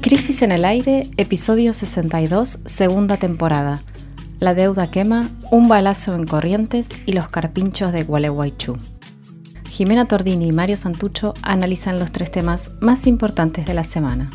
[0.00, 3.82] Crisis en el aire, episodio 62, segunda temporada.
[4.40, 8.76] La deuda quema, un balazo en Corrientes y los carpinchos de Gualeguaychú.
[9.70, 14.30] Jimena Tordini y Mario Santucho analizan los tres temas más importantes de la semana.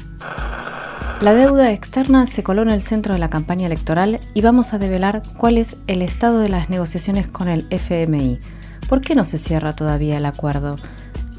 [1.22, 4.78] La deuda externa se coló en el centro de la campaña electoral y vamos a
[4.78, 8.40] develar cuál es el estado de las negociaciones con el FMI.
[8.88, 10.76] ¿Por qué no se cierra todavía el acuerdo?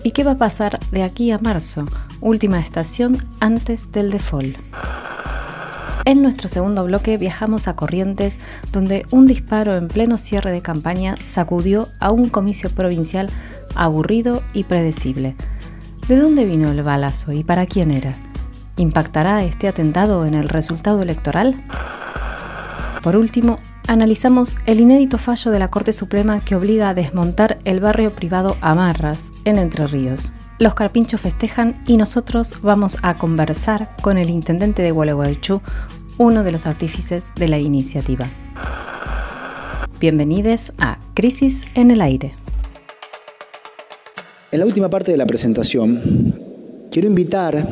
[0.03, 1.85] ¿Y qué va a pasar de aquí a marzo,
[2.21, 4.57] última estación antes del default?
[6.05, 8.39] En nuestro segundo bloque viajamos a Corrientes,
[8.73, 13.29] donde un disparo en pleno cierre de campaña sacudió a un comicio provincial
[13.75, 15.37] aburrido y predecible.
[16.07, 18.17] ¿De dónde vino el balazo y para quién era?
[18.77, 21.63] ¿Impactará este atentado en el resultado electoral?
[23.03, 27.81] Por último, analizamos el inédito fallo de la Corte Suprema que obliga a desmontar el
[27.81, 30.31] barrio privado Amarras, en Entre Ríos.
[30.59, 35.63] Los carpinchos festejan y nosotros vamos a conversar con el intendente de Gualeguaychú,
[36.19, 38.29] uno de los artífices de la iniciativa.
[39.99, 42.35] Bienvenidos a Crisis en el Aire.
[44.53, 46.35] En la última parte de la presentación,
[46.91, 47.67] quiero invitar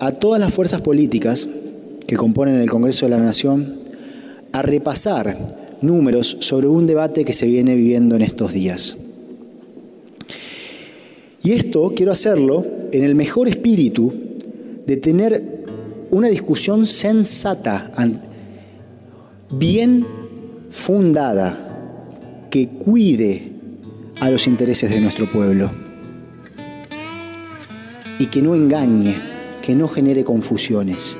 [0.00, 1.48] a todas las fuerzas políticas
[2.06, 3.83] que componen el Congreso de la Nación
[4.54, 5.36] a repasar
[5.82, 8.96] números sobre un debate que se viene viviendo en estos días.
[11.42, 14.12] Y esto quiero hacerlo en el mejor espíritu
[14.86, 15.64] de tener
[16.12, 17.90] una discusión sensata,
[19.50, 20.06] bien
[20.70, 23.50] fundada, que cuide
[24.20, 25.72] a los intereses de nuestro pueblo
[28.20, 29.16] y que no engañe,
[29.60, 31.16] que no genere confusiones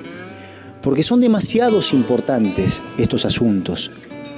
[0.84, 3.90] porque son demasiados importantes estos asuntos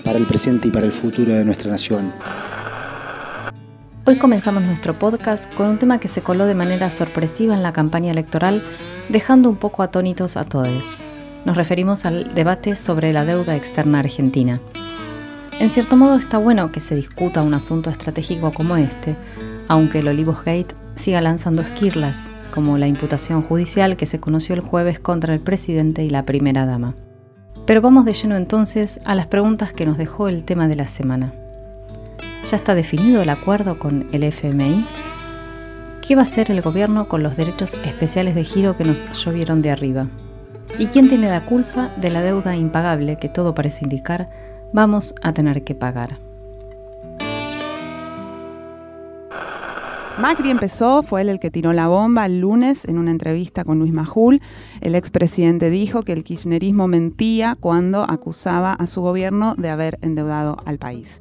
[0.04, 2.12] para el presente y para el futuro de nuestra nación.
[4.06, 7.72] Hoy comenzamos nuestro podcast con un tema que se coló de manera sorpresiva en la
[7.72, 8.62] campaña electoral,
[9.08, 10.98] dejando un poco atónitos a todos.
[11.44, 14.60] Nos referimos al debate sobre la deuda externa argentina.
[15.58, 19.16] En cierto modo está bueno que se discuta un asunto estratégico como este,
[19.66, 24.60] aunque el Olivos Gate siga lanzando esquirlas, como la imputación judicial que se conoció el
[24.60, 26.94] jueves contra el presidente y la primera dama.
[27.66, 30.86] Pero vamos de lleno entonces a las preguntas que nos dejó el tema de la
[30.86, 31.32] semana.
[32.48, 34.86] ¿Ya está definido el acuerdo con el FMI?
[36.06, 39.62] ¿Qué va a hacer el gobierno con los derechos especiales de giro que nos llovieron
[39.62, 40.06] de arriba?
[40.78, 44.30] ¿Y quién tiene la culpa de la deuda impagable que todo parece indicar
[44.72, 46.25] vamos a tener que pagar?
[50.18, 53.78] Macri empezó, fue él el que tiró la bomba el lunes en una entrevista con
[53.78, 54.40] Luis Majul.
[54.80, 60.56] El expresidente dijo que el kirchnerismo mentía cuando acusaba a su gobierno de haber endeudado
[60.64, 61.20] al país.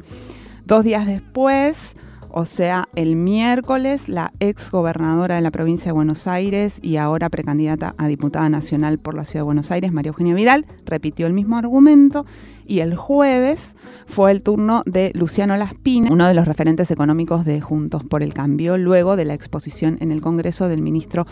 [0.66, 1.94] Dos días después,
[2.38, 7.30] o sea, el miércoles, la ex gobernadora de la provincia de Buenos Aires y ahora
[7.30, 11.34] precandidata a diputada nacional por la ciudad de Buenos Aires, María Eugenia Vidal, repitió el
[11.34, 12.26] mismo argumento.
[12.68, 13.74] Y el jueves
[14.06, 18.34] fue el turno de Luciano Laspina, uno de los referentes económicos de Juntos por el
[18.34, 21.26] Cambio, luego de la exposición en el Congreso del ministro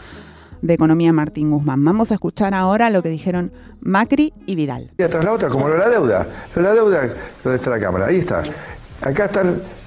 [0.62, 1.84] de Economía Martín Guzmán.
[1.84, 4.92] Vamos a escuchar ahora lo que dijeron Macri y Vidal.
[4.98, 6.28] Y atrás la otra, como lo de la deuda.
[6.56, 7.02] Lo de la deuda,
[7.44, 8.06] ¿dónde está la Cámara?
[8.06, 8.44] Ahí está.
[9.04, 9.44] Acá está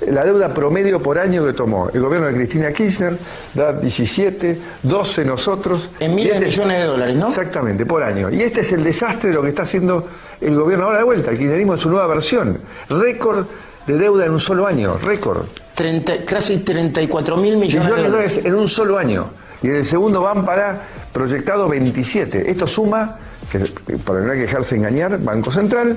[0.09, 3.17] la deuda promedio por año que tomó el gobierno de Cristina Kirchner,
[3.55, 5.91] da 17, 12 nosotros.
[6.01, 7.29] En miles de este millones de dólares, ¿no?
[7.29, 8.31] Exactamente, por año.
[8.31, 10.07] Y este es el desastre de lo que está haciendo
[10.41, 12.59] el gobierno ahora de vuelta, el kirchnerismo en su nueva versión.
[12.91, 13.47] Récord
[13.87, 15.47] de deuda en un solo año, récord.
[15.75, 18.41] 30, casi 34 mil millones de dólares.
[18.45, 19.31] en un solo año.
[19.63, 20.83] Y en el segundo van para
[21.13, 22.51] proyectado 27.
[22.51, 23.19] Esto suma,
[23.51, 23.61] que,
[24.05, 25.97] para no dejarse engañar, Banco Central,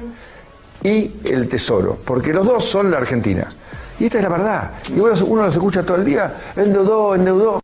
[0.84, 3.48] y el Tesoro, porque los dos son la Argentina.
[4.00, 4.72] Y esta es la verdad.
[4.88, 7.60] Y uno, uno los escucha todo el día, endeudó, endeudó.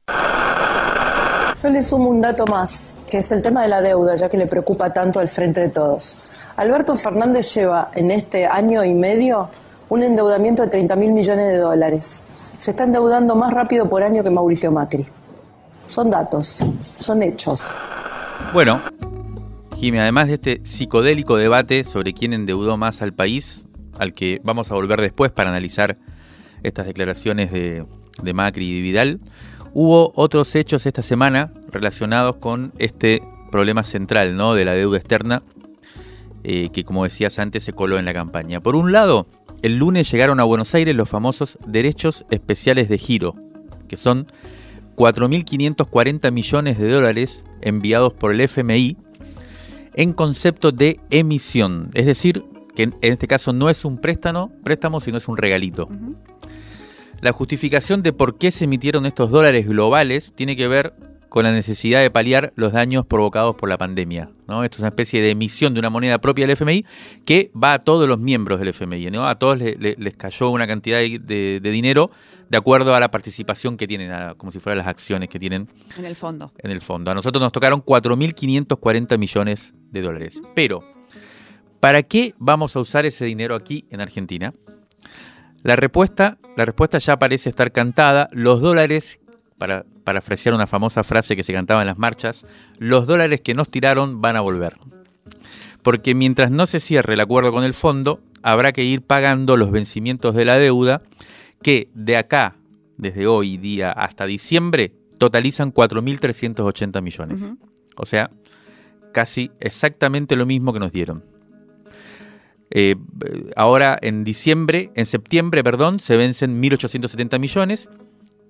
[1.61, 4.37] Yo le sumo un dato más, que es el tema de la deuda, ya que
[4.37, 6.17] le preocupa tanto al frente de todos.
[6.57, 9.49] Alberto Fernández lleva en este año y medio
[9.89, 12.23] un endeudamiento de 30 mil millones de dólares.
[12.57, 15.05] Se está endeudando más rápido por año que Mauricio Macri.
[15.87, 16.59] Son datos,
[16.97, 17.75] son hechos.
[18.53, 18.81] Bueno,
[19.77, 23.65] Jimmy, además de este psicodélico debate sobre quién endeudó más al país,
[23.99, 25.97] al que vamos a volver después para analizar
[26.63, 27.85] estas declaraciones de,
[28.33, 29.19] Macri y de Vidal,
[29.73, 34.53] hubo otros hechos esta semana relacionados con este problema central ¿no?
[34.53, 35.43] de la deuda externa,
[36.43, 38.61] eh, que como decías antes se coló en la campaña.
[38.61, 39.27] Por un lado,
[39.61, 43.35] el lunes llegaron a Buenos Aires los famosos derechos especiales de giro,
[43.89, 44.27] que son
[44.95, 48.97] 4.540 millones de dólares enviados por el FMI
[49.95, 51.89] en concepto de emisión.
[51.93, 52.43] Es decir,
[52.75, 55.89] que en este caso no es un préstamo, préstamo sino es un regalito.
[57.21, 60.93] La justificación de por qué se emitieron estos dólares globales tiene que ver
[61.29, 64.29] con la necesidad de paliar los daños provocados por la pandemia.
[64.47, 64.63] ¿no?
[64.63, 66.85] Esto es una especie de emisión de una moneda propia del FMI
[67.25, 69.11] que va a todos los miembros del FMI.
[69.11, 69.27] ¿no?
[69.27, 72.11] A todos les cayó una cantidad de, dinero
[72.49, 75.67] de acuerdo a la participación que tienen, como si fueran las acciones que tienen.
[75.97, 76.51] En el fondo.
[76.59, 77.11] En el fondo.
[77.11, 80.41] A nosotros nos tocaron 4.540 millones de dólares.
[80.53, 80.83] Pero,
[81.79, 84.53] ¿para qué vamos a usar ese dinero aquí en Argentina?
[85.63, 88.29] La respuesta, la respuesta ya parece estar cantada.
[88.31, 89.19] Los dólares
[89.57, 92.45] para parafrasear una famosa frase que se cantaba en las marchas,
[92.77, 94.77] los dólares que nos tiraron van a volver.
[95.81, 99.71] Porque mientras no se cierre el acuerdo con el fondo, habrá que ir pagando los
[99.71, 101.01] vencimientos de la deuda
[101.61, 102.55] que de acá,
[102.97, 107.43] desde hoy día hasta diciembre, totalizan 4.380 millones.
[107.95, 108.29] O sea,
[109.13, 111.23] casi exactamente lo mismo que nos dieron.
[112.71, 112.95] Eh,
[113.55, 117.89] ahora en diciembre, en septiembre, perdón, se vencen 1.870 millones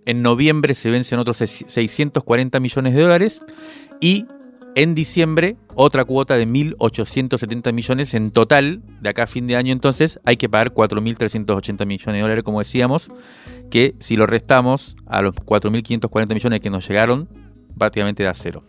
[0.06, 3.42] en noviembre se vencen otros 640 millones de dólares
[4.00, 4.26] y
[4.76, 9.72] en diciembre otra cuota de 1.870 millones en total, de acá a fin de año
[9.72, 13.10] entonces hay que pagar 4.380 millones de dólares como decíamos,
[13.72, 17.30] que si lo restamos a los 4.540 millones que nos llegaron,
[17.78, 18.64] prácticamente da cero.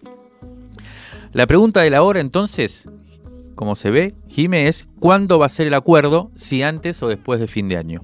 [1.32, 2.88] La pregunta de la hora entonces,
[3.56, 6.30] como se ve, Jime, es ¿cuándo va a ser el acuerdo?
[6.36, 8.00] Si antes o después de fin de año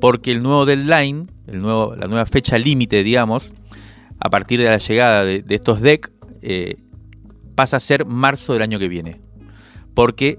[0.00, 3.52] porque el nuevo deadline, la nueva fecha límite, digamos,
[4.20, 6.12] a partir de la llegada de, estos DEC,
[6.42, 6.76] eh,
[7.54, 9.20] pasa a ser marzo del año que viene.
[9.94, 10.38] Porque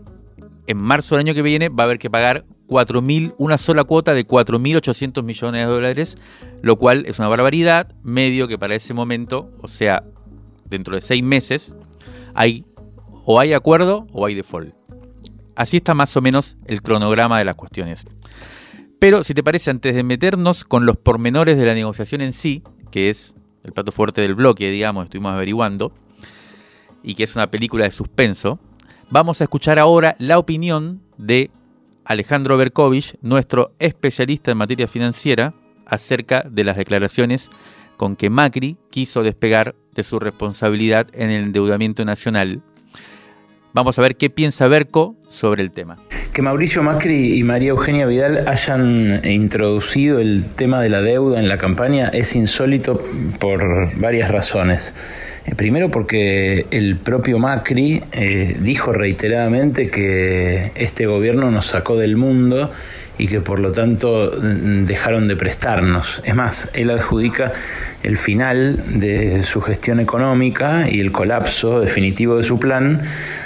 [0.67, 4.13] en marzo del año que viene va a haber que pagar 4.000, una sola cuota
[4.13, 6.17] de 4.800 millones de dólares,
[6.61, 10.03] lo cual es una barbaridad, medio que para ese momento, o sea,
[10.65, 11.73] dentro de seis meses,
[12.33, 12.65] hay
[13.25, 14.73] o hay acuerdo o hay default.
[15.55, 18.05] Así está más o menos el cronograma de las cuestiones.
[19.05, 22.63] Pero si te parece, antes de meternos con los pormenores de la negociación en sí,
[22.89, 25.91] que es el plato fuerte del bloque, digamos, estuvimos averiguando,
[27.03, 28.57] y que es una película de suspenso,
[29.11, 31.51] vamos a escuchar ahora la opinión de
[32.03, 35.53] Alejandro Berkovich, nuestro especialista en materia financiera,
[35.85, 37.51] acerca de las declaraciones
[37.97, 42.63] con que Macri quiso despegar de su responsabilidad en el endeudamiento nacional.
[43.71, 45.99] Vamos a ver qué piensa Berco sobre el tema.
[46.35, 51.47] Que Mauricio Macri y María Eugenia Vidal hayan introducido el tema de la deuda en
[51.47, 53.01] la campaña es insólito
[53.39, 54.93] por varias razones.
[55.45, 62.17] Eh, primero porque el propio Macri eh, dijo reiteradamente que este gobierno nos sacó del
[62.17, 62.69] mundo
[63.17, 66.21] y que por lo tanto mm, dejaron de prestarnos.
[66.25, 67.53] Es más, él adjudica
[68.03, 73.01] el final de su gestión económica y el colapso definitivo de su plan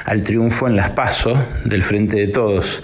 [0.06, 2.84] al triunfo en las pasos del Frente de Todos.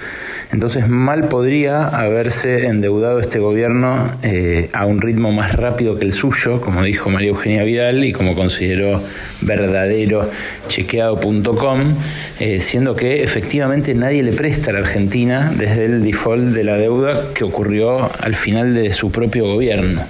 [0.51, 6.13] Entonces mal podría haberse endeudado este gobierno eh, a un ritmo más rápido que el
[6.13, 9.01] suyo, como dijo María Eugenia Vidal y como consideró
[9.42, 10.30] verdadero
[10.68, 11.95] chequeado.com,
[12.39, 16.77] eh, siendo que efectivamente nadie le presta a la Argentina desde el default de la
[16.77, 20.01] deuda que ocurrió al final de su propio gobierno,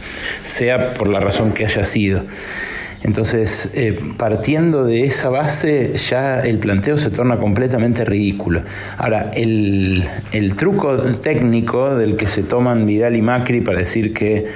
[0.43, 2.23] sea por la razón que haya sido.
[3.05, 8.63] Entonces, eh, partiendo de esa base, ya el planteo se torna completamente ridículo.
[8.97, 10.03] Ahora, el,
[10.57, 14.47] truco técnico del que se toman Vidal y Macri para decir que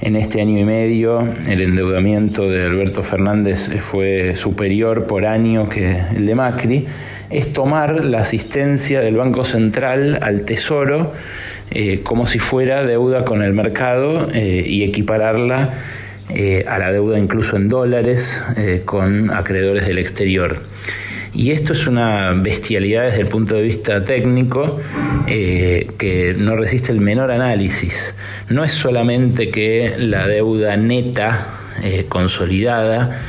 [0.00, 1.20] en este año y medio
[1.50, 6.86] el endeudamiento de Alberto Fernández fue superior por año que el de Macri,
[7.28, 11.12] es tomar la asistencia del Banco Central al Tesoro
[11.70, 15.74] eh, como si fuera deuda con el mercado eh, y equipararla
[16.30, 20.62] eh, a la deuda incluso en dólares eh, con acreedores del exterior.
[21.34, 24.78] Y esto es una bestialidad desde el punto de vista técnico
[25.26, 28.14] eh, que no resiste el menor análisis.
[28.48, 31.46] No es solamente que la deuda neta
[32.08, 33.20] consolidada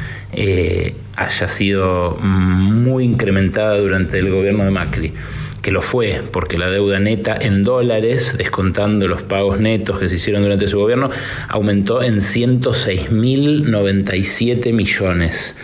[1.16, 5.14] haya sido muy incrementada durante el gobierno de Macri
[5.62, 10.16] que lo fue, porque la deuda neta en dólares, descontando los pagos netos que se
[10.16, 11.10] hicieron durante su gobierno,
[11.48, 15.58] aumentó en 106.097 millones,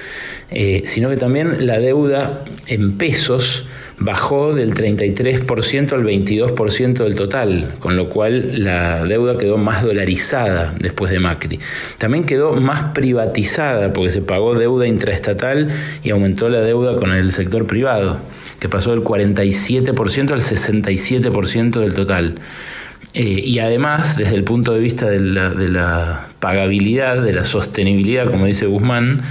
[0.52, 3.66] eh, sino que también la deuda en pesos
[3.98, 10.76] bajó del 33% al 22% del total, con lo cual la deuda quedó más dolarizada
[10.80, 11.60] después de Macri.
[11.98, 15.70] También quedó más privatizada porque se pagó deuda intraestatal
[16.04, 18.20] y aumentó la deuda con el sector privado
[18.66, 22.40] que pasó del 47% al 67% del total.
[23.14, 28.48] Eh, y además, desde el punto de vista de la, pagabilidad, de la sostenibilidad, como
[28.48, 29.22] dice Guzmán,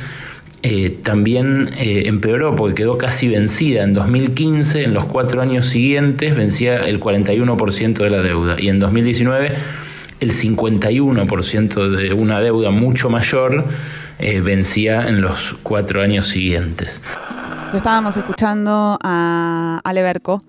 [0.63, 3.83] eh, también eh, empeoró porque quedó casi vencida.
[3.83, 8.55] En 2015, en los cuatro años siguientes, vencía el 41% de la deuda.
[8.61, 9.51] Y en 2019,
[10.21, 13.65] el 51% de una deuda mucho mayor
[14.43, 17.03] vencía en los cuatro años siguientes.
[17.75, 20.43] Estábamos escuchando a Aleberco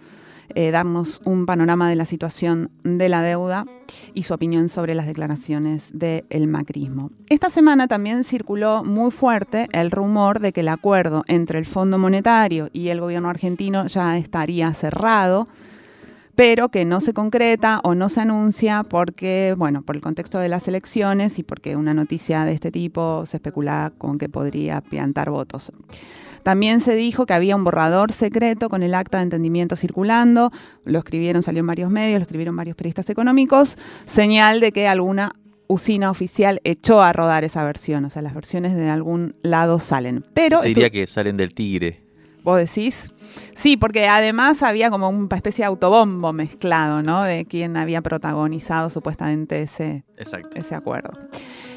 [0.53, 3.65] eh, darnos un panorama de la situación de la deuda
[4.13, 7.09] y su opinión sobre las declaraciones del macrismo.
[7.27, 11.97] Esta semana también circuló muy fuerte el rumor de que el acuerdo entre el Fondo
[11.97, 15.47] Monetario y el gobierno argentino ya estaría cerrado
[16.35, 20.49] pero que no se concreta o no se anuncia porque, bueno, por el contexto de
[20.49, 25.29] las elecciones y porque una noticia de este tipo se especula con que podría piantar
[25.29, 25.71] votos.
[26.45, 30.51] También se dijo que había un borrador secreto con el acta de entendimiento circulando,
[30.83, 35.31] lo escribieron, salió en varios medios, lo escribieron varios periodistas económicos, señal de que alguna
[35.65, 40.23] usina oficial echó a rodar esa versión, o sea, las versiones de algún lado salen.
[40.35, 42.03] Pero diría que salen del tigre.
[42.43, 43.09] ¿Vos decís?
[43.55, 47.23] Sí, porque además había como una especie de autobombo mezclado, ¿no?
[47.23, 51.09] De quién había protagonizado supuestamente ese, ese acuerdo.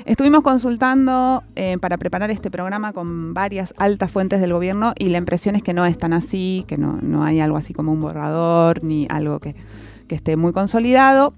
[0.08, 5.18] Estuvimos consultando eh, para preparar este programa con varias altas fuentes del gobierno y la
[5.18, 8.00] impresión es que no es tan así, que no, no hay algo así como un
[8.00, 9.54] borrador ni algo que,
[10.08, 11.34] que esté muy consolidado.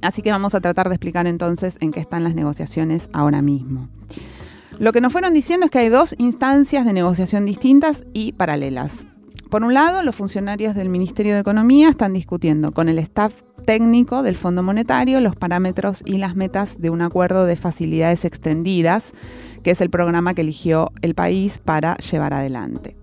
[0.00, 3.90] Así que vamos a tratar de explicar entonces en qué están las negociaciones ahora mismo.
[4.78, 9.06] Lo que nos fueron diciendo es que hay dos instancias de negociación distintas y paralelas.
[9.50, 13.34] Por un lado, los funcionarios del Ministerio de Economía están discutiendo con el staff
[13.66, 19.10] técnico del Fondo Monetario los parámetros y las metas de un acuerdo de facilidades extendidas,
[19.64, 22.96] que es el programa que eligió el país para llevar adelante.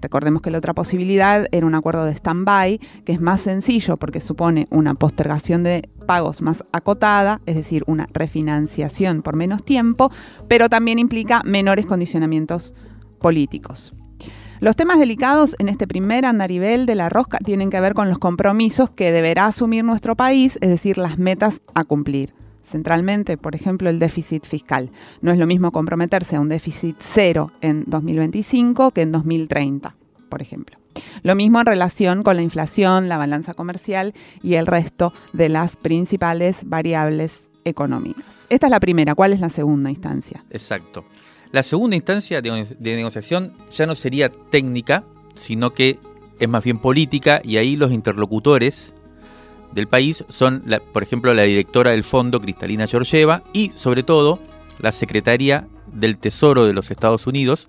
[0.00, 4.22] Recordemos que la otra posibilidad era un acuerdo de stand-by, que es más sencillo porque
[4.22, 10.10] supone una postergación de pagos más acotada, es decir, una refinanciación por menos tiempo,
[10.48, 12.72] pero también implica menores condicionamientos
[13.20, 13.92] políticos.
[14.60, 18.18] Los temas delicados en este primer andarivel de la rosca tienen que ver con los
[18.18, 22.34] compromisos que deberá asumir nuestro país, es decir, las metas a cumplir
[22.64, 24.90] centralmente, por ejemplo, el déficit fiscal.
[25.20, 29.94] No es lo mismo comprometerse a un déficit cero en 2025 que en 2030,
[30.28, 30.78] por ejemplo.
[31.22, 35.76] Lo mismo en relación con la inflación, la balanza comercial y el resto de las
[35.76, 38.24] principales variables económicas.
[38.48, 39.14] Esta es la primera.
[39.14, 40.44] ¿Cuál es la segunda instancia?
[40.50, 41.04] Exacto.
[41.54, 45.04] La segunda instancia de, negociación ya no sería técnica,
[45.36, 46.00] sino que
[46.40, 48.92] es más bien política y ahí los interlocutores
[49.72, 54.40] del país son, por ejemplo, la directora del fondo, Cristalina Georgieva, y sobre todo
[54.80, 57.68] la secretaria del Tesoro de los Estados Unidos,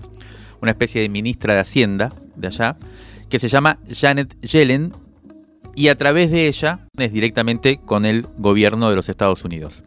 [0.63, 2.77] una especie de ministra de Hacienda de allá,
[3.30, 4.94] que se llama Janet Yellen,
[5.75, 9.84] y a través de ella es directamente con el gobierno de los Estados Unidos.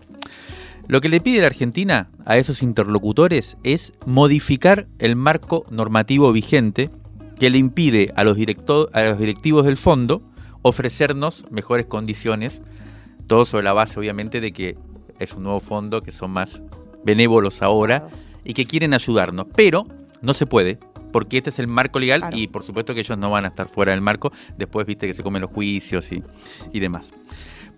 [0.88, 6.90] Lo que le pide la Argentina a esos interlocutores es modificar el marco normativo vigente
[7.38, 8.38] que le impide a los,
[8.94, 10.22] a los directivos del fondo
[10.62, 12.62] ofrecernos mejores condiciones,
[13.26, 14.78] todo sobre la base obviamente de que
[15.18, 16.62] es un nuevo fondo, que son más
[17.04, 18.08] benévolos ahora
[18.42, 19.86] y que quieren ayudarnos, pero
[20.22, 20.78] no se puede,
[21.12, 23.68] porque este es el marco legal y por supuesto que ellos no van a estar
[23.68, 26.22] fuera del marco, después viste que se comen los juicios y,
[26.72, 27.12] y demás.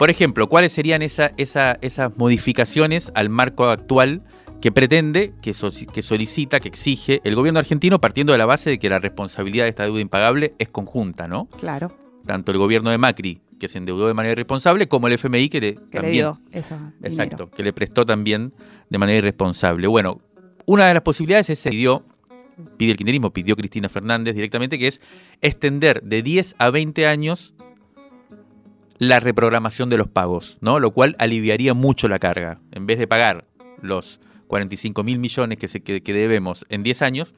[0.00, 4.22] Por ejemplo, ¿cuáles serían esa, esas modificaciones al marco actual
[4.62, 5.52] que pretende, que,
[5.92, 9.64] que solicita, que exige el gobierno argentino partiendo de la base de que la responsabilidad
[9.64, 11.50] de esta deuda impagable es conjunta, ¿no?
[11.58, 11.92] Claro
[12.26, 15.60] tanto el gobierno de Macri, que se endeudó de manera irresponsable, como el FMI, que,
[15.60, 16.40] le, también, dio
[17.02, 18.52] exacto, que le prestó también
[18.88, 19.86] de manera irresponsable.
[19.86, 20.20] Bueno,
[20.66, 22.04] una de las posibilidades es, pidió,
[22.76, 25.00] pide el kirchnerismo, pidió Cristina Fernández directamente, que es
[25.40, 27.54] extender de 10 a 20 años
[29.00, 30.78] la reprogramación de los pagos, ¿no?
[30.78, 32.60] Lo cual aliviaría mucho la carga.
[32.70, 33.46] En vez de pagar
[33.80, 37.34] los 45 mil millones que, que debemos en 10 años,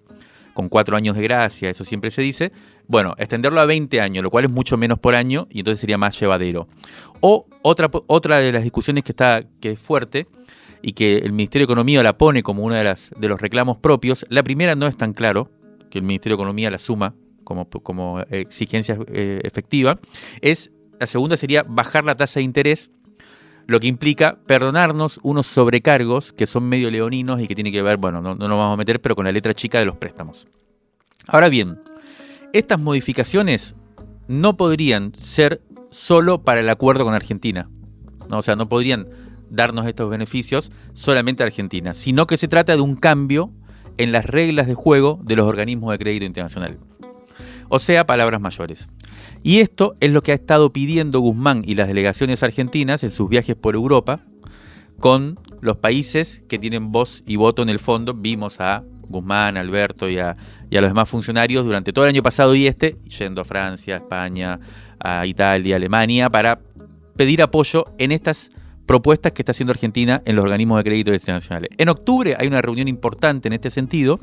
[0.54, 2.50] con 4 años de gracia, eso siempre se dice,
[2.88, 5.96] bueno, extenderlo a 20 años, lo cual es mucho menos por año y entonces sería
[5.96, 6.66] más llevadero.
[7.20, 10.26] O otra, otra de las discusiones que, está, que es fuerte
[10.82, 13.78] y que el Ministerio de Economía la pone como uno de, las, de los reclamos
[13.78, 15.48] propios, la primera no es tan claro,
[15.90, 17.14] que el Ministerio de Economía la suma
[17.44, 20.00] como, como exigencia eh, efectiva,
[20.40, 22.92] es, la segunda sería bajar la tasa de interés
[23.66, 27.96] lo que implica perdonarnos unos sobrecargos que son medio leoninos y que tiene que ver,
[27.96, 30.46] bueno, no, no nos vamos a meter, pero con la letra chica de los préstamos.
[31.26, 31.80] Ahora bien,
[32.52, 33.74] estas modificaciones
[34.28, 37.68] no podrían ser solo para el acuerdo con Argentina.
[38.30, 39.08] O sea, no podrían
[39.50, 43.50] darnos estos beneficios solamente a Argentina, sino que se trata de un cambio
[43.98, 46.78] en las reglas de juego de los organismos de crédito internacional.
[47.68, 48.88] O sea, palabras mayores.
[49.42, 53.28] Y esto es lo que ha estado pidiendo Guzmán y las delegaciones argentinas en sus
[53.28, 54.20] viajes por Europa
[55.00, 58.14] con los países que tienen voz y voto en el fondo.
[58.14, 60.36] Vimos a Guzmán, Alberto y a,
[60.70, 64.60] los demás funcionarios durante todo el año pasado y este, yendo a Francia, a España,
[65.00, 66.60] a Italia, a Alemania, para
[67.16, 68.50] pedir apoyo en estas
[68.86, 71.70] propuestas que está haciendo Argentina en los organismos de crédito internacionales.
[71.78, 74.20] En octubre hay una reunión importante en este sentido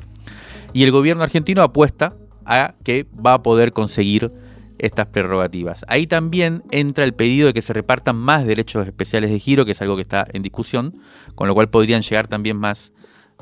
[0.74, 4.32] y el gobierno argentino apuesta a que va a poder conseguir
[4.80, 5.86] estas prerrogativas.
[5.88, 9.72] Ahí también entra el pedido de que se repartan más derechos especiales de giro, que
[9.72, 11.02] es algo que está en discusión,
[11.36, 12.92] con lo cual podrían llegar también más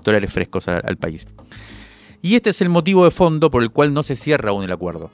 [0.04, 1.28] dólares frescos al, país.
[2.22, 4.72] Y este es el motivo de fondo por el cual no se cierra aún el
[4.72, 5.12] acuerdo.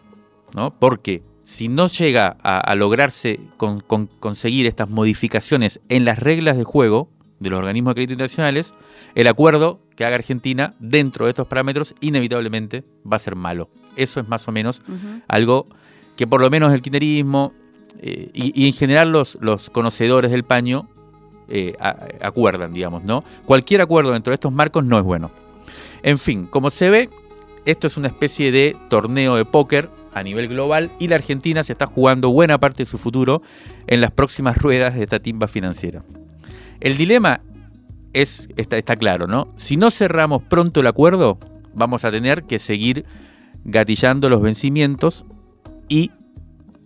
[0.56, 0.78] ¿no?
[0.80, 7.10] Porque si no llega a, lograrse con, conseguir estas modificaciones en las reglas de juego
[7.40, 8.74] de los organismos de crédito internacionales,
[9.16, 13.70] el acuerdo que haga Argentina dentro de estos parámetros inevitablemente va a ser malo.
[13.96, 14.82] Eso es más o menos
[15.28, 15.68] algo
[16.16, 17.54] que por lo menos el kirchnerismo
[18.00, 20.88] eh, y, en general los, los conocedores del paño
[21.48, 21.76] eh,
[22.22, 23.24] acuerdan, digamos, ¿no?
[23.46, 25.32] Cualquier acuerdo dentro de estos marcos no es bueno.
[26.02, 27.10] En fin, como se ve,
[27.66, 31.74] esto es una especie de torneo de póker a nivel global y la Argentina se
[31.74, 33.42] está jugando buena parte de su futuro
[33.88, 36.04] en las próximas ruedas de esta timba financiera.
[36.80, 37.42] El dilema
[38.14, 39.54] es, está, está claro, ¿no?
[39.56, 41.40] Si no cerramos pronto el acuerdo,
[41.74, 43.06] vamos a tener que seguir
[43.64, 45.26] gatillando los vencimientos
[45.88, 46.12] y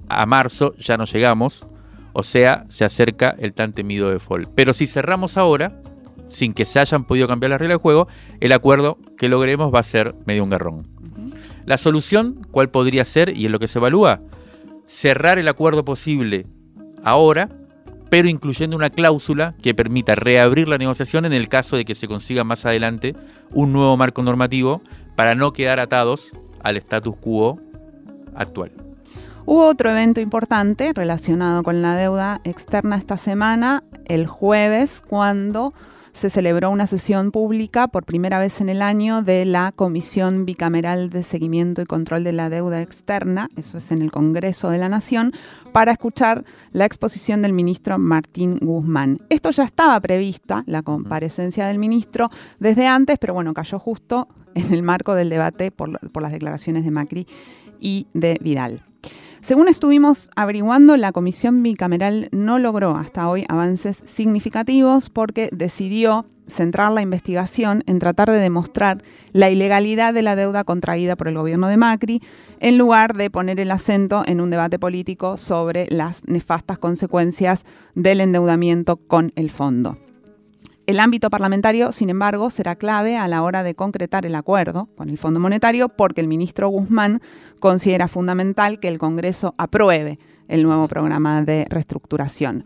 [0.10, 1.66] a marzo ya no llegamos,
[2.14, 4.50] o sea, se acerca el tan temido default.
[4.56, 5.82] Pero si cerramos ahora,
[6.28, 8.08] sin que se hayan podido cambiar las reglas de juego,
[8.40, 10.88] el acuerdo que logremos va a ser medio un garrón.
[11.66, 13.38] La solución, ¿cuál podría ser?
[13.38, 14.22] Y es lo que se evalúa,
[14.86, 16.48] cerrar el acuerdo posible
[17.04, 17.50] ahora,
[18.10, 22.08] pero incluyendo una cláusula que permita reabrir la negociación en el caso de que se
[22.08, 23.16] consiga más adelante
[23.52, 24.82] un nuevo marco normativo
[25.16, 26.32] para no quedar atados
[26.64, 27.60] al status quo
[28.34, 28.87] actual.
[29.50, 35.74] Hubo otro evento importante relacionado con la deuda externa esta semana, el jueves, cuando
[36.12, 41.10] se celebró una sesión pública por primera vez en el año de la Comisión Bicameral
[41.10, 44.90] de Seguimiento y Control de la Deuda Externa, eso es en el Congreso de la
[44.90, 45.32] Nación,
[45.72, 49.22] para escuchar la exposición del ministro Martín Guzmán.
[49.30, 54.74] Esto ya estaba prevista, la comparecencia del ministro, desde antes, pero bueno, cayó justo en
[54.74, 57.28] el marco del debate por, por las declaraciones de Macri
[57.80, 58.84] y de Vidal.
[59.48, 66.92] Según estuvimos averiguando, la comisión bicameral no logró hasta hoy avances significativos porque decidió centrar
[66.92, 71.70] la investigación en tratar de demostrar la ilegalidad de la deuda contraída por el gobierno
[71.70, 72.22] de Macri,
[72.60, 77.64] en lugar de poner el acento en un debate político sobre las nefastas consecuencias
[77.96, 79.98] del endeudamiento con el fondo.
[80.88, 85.10] El ámbito parlamentario, sin embargo, será clave a la hora de concretar el acuerdo con
[85.10, 87.22] el Fondo Monetario porque el ministro Guzmán
[87.60, 92.64] considera fundamental que el Congreso apruebe el nuevo programa de reestructuración.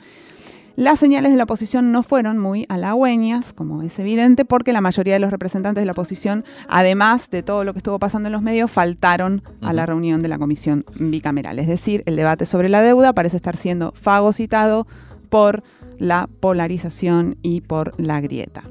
[0.75, 5.15] Las señales de la oposición no fueron muy halagüeñas, como es evidente, porque la mayoría
[5.15, 8.43] de los representantes de la oposición, además de todo lo que estuvo pasando en los
[8.43, 11.57] medios, faltaron a la reunión de la comisión bicameral.
[11.57, 14.85] Es decir, el debate sobre la deuda parece estar siendo fagocitado
[15.31, 15.63] por
[16.01, 18.63] la polarización y por la grieta.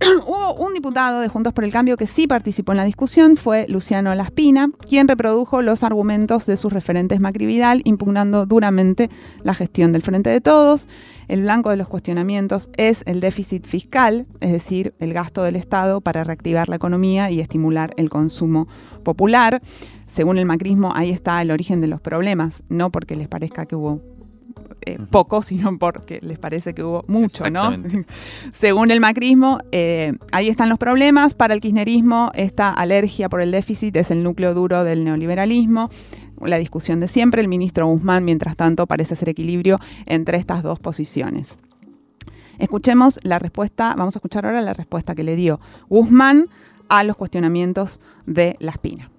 [0.26, 3.66] Hubo un diputado de Juntos por el Cambio que sí participó en la discusión, fue
[3.68, 9.10] Luciano Laspina, quien reprodujo los argumentos de sus referentes Macri Vidal, impugnando duramente
[9.42, 10.88] la gestión del Frente de Todos.
[11.26, 16.00] El blanco de los cuestionamientos es el déficit fiscal, es decir, el gasto del Estado
[16.00, 18.68] para reactivar la economía y estimular el consumo
[19.02, 19.60] popular.
[20.06, 23.76] Según el macrismo, ahí está el origen de los problemas, no porque les parezca que
[23.76, 24.00] hubo
[24.86, 27.72] eh, poco, sino porque les parece que hubo mucho, ¿no?
[28.60, 31.34] Según el macrismo, eh, ahí están los problemas.
[31.34, 35.88] Para el kirchnerismo, esta alergia por el déficit es el núcleo duro del neoliberalismo.
[36.40, 40.80] La discusión de siempre, el ministro Guzmán, mientras tanto, parece hacer equilibrio entre estas dos
[40.80, 41.56] posiciones.
[42.58, 46.48] Escuchemos la respuesta, vamos a escuchar ahora la respuesta que le dio Guzmán
[46.88, 49.10] a los cuestionamientos de La Espina.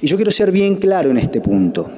[0.00, 1.90] Y yo quiero ser bien claro en este punto.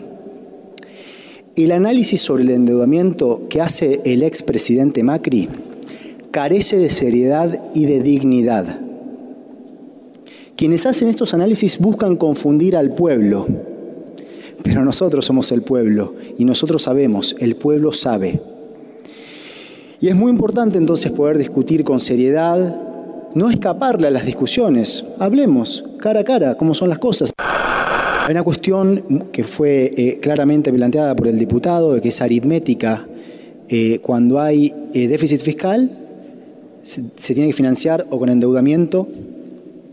[1.56, 5.48] El análisis sobre el endeudamiento que hace el expresidente Macri
[6.30, 8.78] carece de seriedad y de dignidad.
[10.54, 13.48] Quienes hacen estos análisis buscan confundir al pueblo,
[14.62, 18.40] pero nosotros somos el pueblo y nosotros sabemos, el pueblo sabe.
[20.00, 22.80] Y es muy importante entonces poder discutir con seriedad,
[23.34, 27.32] no escaparle a las discusiones, hablemos cara a cara cómo son las cosas.
[28.31, 33.05] Hay una cuestión que fue eh, claramente planteada por el diputado, que es aritmética.
[33.69, 35.99] Eh, cuando hay eh, déficit fiscal,
[36.81, 39.09] se tiene que financiar o con endeudamiento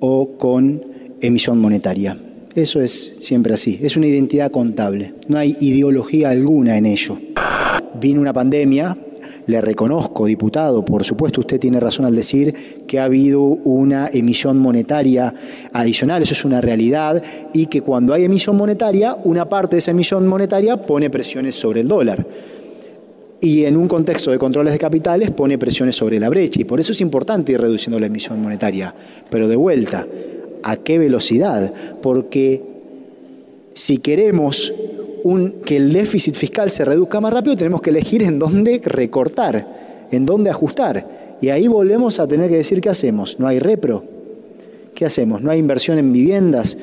[0.02, 0.84] o con
[1.20, 2.16] emisión monetaria.
[2.54, 7.18] Eso es siempre así, es una identidad contable, no hay ideología alguna en ello.
[8.00, 9.00] Vino una pandemia,
[9.48, 14.58] le reconozco, diputado, por supuesto usted tiene razón al decir que ha habido una emisión
[14.60, 15.34] monetaria
[15.72, 19.92] adicional, eso es una realidad, y que cuando hay emisión monetaria, una parte de esa
[19.92, 22.26] emisión monetaria pone presiones sobre el dólar.
[23.40, 26.80] y en un contexto de controles de capitales pone presiones sobre la brecha y por
[26.80, 28.96] eso es importante ir reduciendo la emisión monetaria.
[29.30, 30.08] Pero de vuelta,
[30.64, 31.72] ¿a qué velocidad?
[32.02, 32.64] Porque
[33.74, 34.74] si queremos
[35.66, 40.26] que el déficit fiscal se reduzca más rápido, tenemos que elegir en dónde recortar, en
[40.26, 41.38] dónde ajustar.
[41.42, 43.40] Y ahí volvemos a tener que decir qué hacemos.
[43.40, 44.04] No hay repro.
[44.96, 45.42] ¿Qué hacemos?
[45.42, 46.78] No hay inversión en viviendas,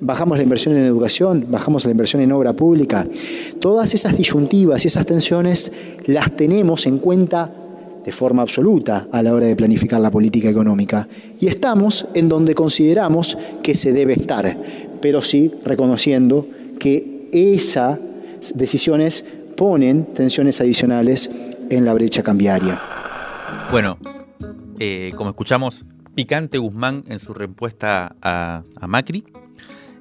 [0.00, 3.06] bajamos la inversión en educación, bajamos la inversión en obra pública.
[3.60, 5.70] Todas esas disyuntivas y esas tensiones
[6.06, 7.52] las tenemos en cuenta
[8.04, 11.08] de forma absoluta a la hora de planificar la política económica.
[11.40, 14.56] Y estamos en donde consideramos que se debe estar,
[15.00, 16.46] pero sí reconociendo
[16.78, 17.98] que esas
[18.54, 19.24] decisiones
[19.56, 21.30] ponen tensiones adicionales
[21.70, 22.80] en la brecha cambiaria.
[23.70, 23.98] Bueno,
[24.78, 25.84] eh, como escuchamos,
[26.14, 29.24] picante Guzmán en su respuesta a Macri,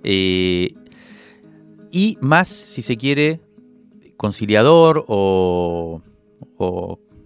[0.08, 0.76] eh,
[1.92, 3.40] y más, si se quiere,
[4.18, 6.02] conciliador o,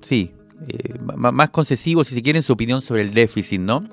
[0.02, 0.32] sí,
[0.68, 3.84] eh, más concesivo, si se quiere, en su opinión sobre el déficit, ¿no?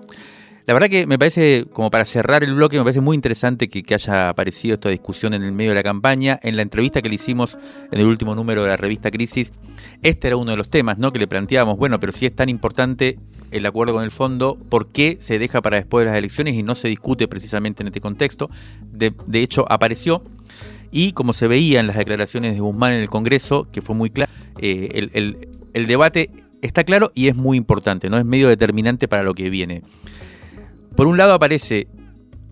[0.67, 3.95] La verdad que me parece, como para cerrar el bloque, me parece muy interesante que,
[3.95, 6.41] haya aparecido esta discusión en el medio de la campaña.
[6.43, 7.57] En la entrevista que le hicimos
[7.93, 9.53] en el último número de la revista Crisis,
[10.03, 11.13] este era uno de los temas, ¿no?
[11.13, 13.17] Que le planteábamos, bueno, pero si es tan importante
[13.53, 16.65] el acuerdo con el fondo, ¿por qué se deja para después de las elecciones y
[16.65, 18.51] no se discute precisamente en este contexto?
[18.91, 20.25] De, hecho, apareció
[20.91, 24.11] y como se veía en las declaraciones de Guzmán en el Congreso, que fue muy
[24.11, 25.37] claro, eh,
[25.75, 28.19] el debate está claro y es muy importante, ¿no?
[28.19, 29.83] Es medio determinante para lo que viene.
[30.97, 31.89] Por un lado aparece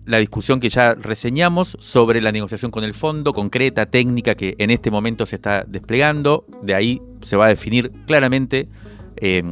[0.05, 4.69] la discusión que ya reseñamos sobre la negociación con el fondo, concreta, técnica, que en
[4.69, 6.45] este momento se está desplegando.
[6.61, 8.69] De ahí se va a definir claramente
[9.17, 9.43] eh,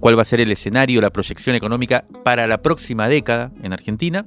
[0.00, 4.26] cuál va a ser el escenario, la proyección económica para la próxima década en Argentina.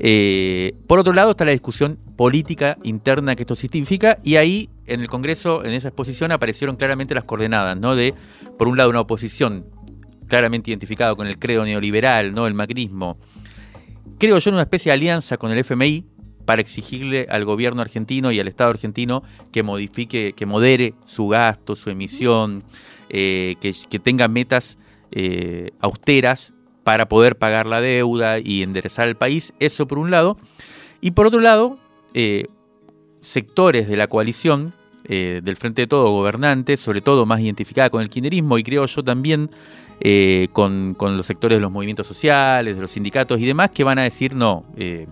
[0.00, 5.00] Eh, por otro lado está la discusión política interna que esto significa y ahí en
[5.00, 7.94] el Congreso, en esa exposición, aparecieron claramente las coordenadas, ¿no?
[7.94, 8.14] De,
[8.58, 9.66] por un lado, una oposición
[10.28, 12.46] claramente identificada con el credo neoliberal, ¿no?
[12.46, 13.18] El macrismo,
[14.18, 16.06] creo yo, en una especie de alianza con el FMI
[16.44, 21.74] para exigirle al gobierno argentino y al Estado argentino que modifique, que modere su gasto,
[21.74, 22.64] su emisión,
[23.08, 24.78] eh, que, tenga metas
[25.10, 29.54] eh, austeras para poder pagar la deuda y enderezar el país.
[29.58, 30.36] Eso por un lado.
[31.00, 31.78] Y por otro lado,
[32.12, 32.44] eh,
[33.20, 34.74] sectores de la coalición
[35.06, 39.04] del Frente de Todo, gobernantes, sobre todo más identificada con el kirchnerismo y creo yo
[39.04, 39.50] también
[40.00, 43.98] eh, con, los sectores de los movimientos sociales, de los sindicatos y demás, que van
[43.98, 45.06] a decir no, eh,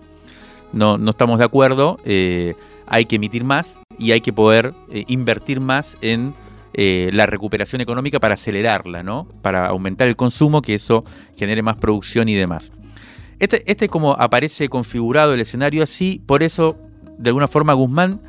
[0.73, 4.73] no, no, estamos de acuerdo, eh, hay que emitir más y hay que poder
[5.07, 6.35] invertir más en
[6.75, 9.27] la recuperación económica para acelerarla, ¿no?
[9.41, 11.03] Para aumentar el consumo, que eso
[11.37, 12.71] genere más producción y demás.
[13.39, 16.77] Este, este como aparece configurado el escenario así, por eso,
[17.17, 18.21] de alguna forma, Guzmán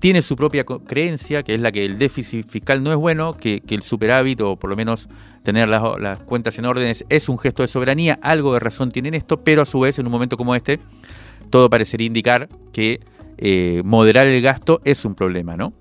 [0.00, 3.62] tiene su propia creencia, que es la que el déficit fiscal no es bueno, que,
[3.68, 5.08] el superávit, o por lo menos
[5.44, 9.44] tener las, cuentas en orden es un gesto de soberanía, algo de razón tienen esto,
[9.44, 10.80] pero a su vez en un momento como este,
[11.50, 13.00] todo parecería indicar que
[13.38, 15.72] eh, moderar el gasto es un problema, ¿no?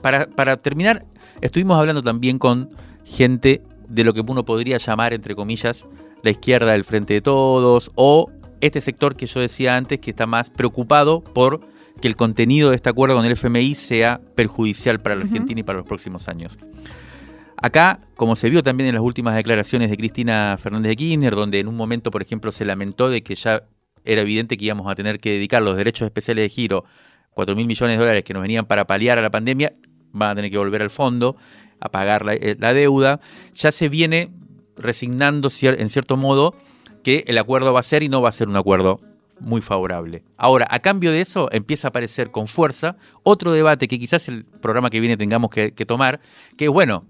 [0.00, 1.04] Para, para terminar,
[1.40, 2.70] estuvimos hablando también con
[3.04, 5.86] gente de lo que uno podría llamar, entre comillas,
[6.22, 8.30] la izquierda del frente de todos, o
[8.60, 12.76] este sector que yo decía antes que está más preocupado por que el contenido de
[12.76, 16.58] este acuerdo con el FMI sea perjudicial para la Argentina y para los próximos años.
[17.56, 21.60] Acá, como se vio también en las últimas declaraciones de Cristina Fernández de Kirchner, donde
[21.60, 23.62] en un momento, por ejemplo, se lamentó de que ya
[24.04, 26.84] era evidente que íbamos a tener que dedicar los derechos especiales de giro,
[27.34, 29.74] 4 mil millones de dólares que nos venían para paliar a la pandemia,
[30.10, 31.36] van a tener que volver al fondo,
[31.78, 33.20] a pagar la, eh, deuda,
[33.54, 34.30] ya se viene
[34.76, 36.56] resignando en cierto modo
[37.04, 39.00] que el acuerdo va a ser y no va a ser un acuerdo
[39.42, 40.22] muy favorable.
[40.36, 44.44] Ahora, a cambio de eso, empieza a aparecer con fuerza otro debate que quizás el
[44.44, 46.20] programa que viene tengamos que, que tomar,
[46.56, 47.04] que es, bueno,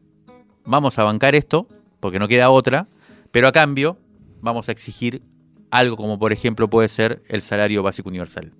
[0.64, 1.68] vamos a bancar esto,
[2.00, 2.86] porque no queda otra,
[3.30, 3.98] pero a cambio
[4.40, 5.22] vamos a exigir
[5.70, 8.52] algo como por ejemplo puede ser el salario básico universal.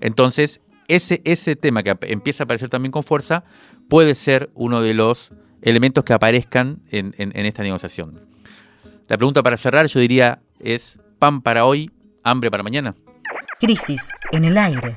[0.00, 3.44] Entonces, ese, ese tema que empieza a aparecer también con fuerza
[3.88, 8.20] puede ser uno de los elementos que aparezcan en, en esta negociación.
[9.08, 11.90] La pregunta para cerrar yo diría es, pan para hoy,
[12.22, 12.94] hambre para mañana.
[13.60, 14.96] Crisis en el aire.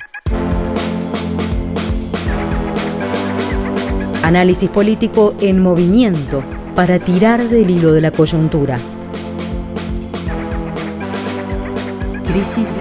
[4.24, 6.44] Análisis político en movimiento
[6.76, 8.78] para tirar del hilo de la coyuntura.
[12.28, 12.80] Crisis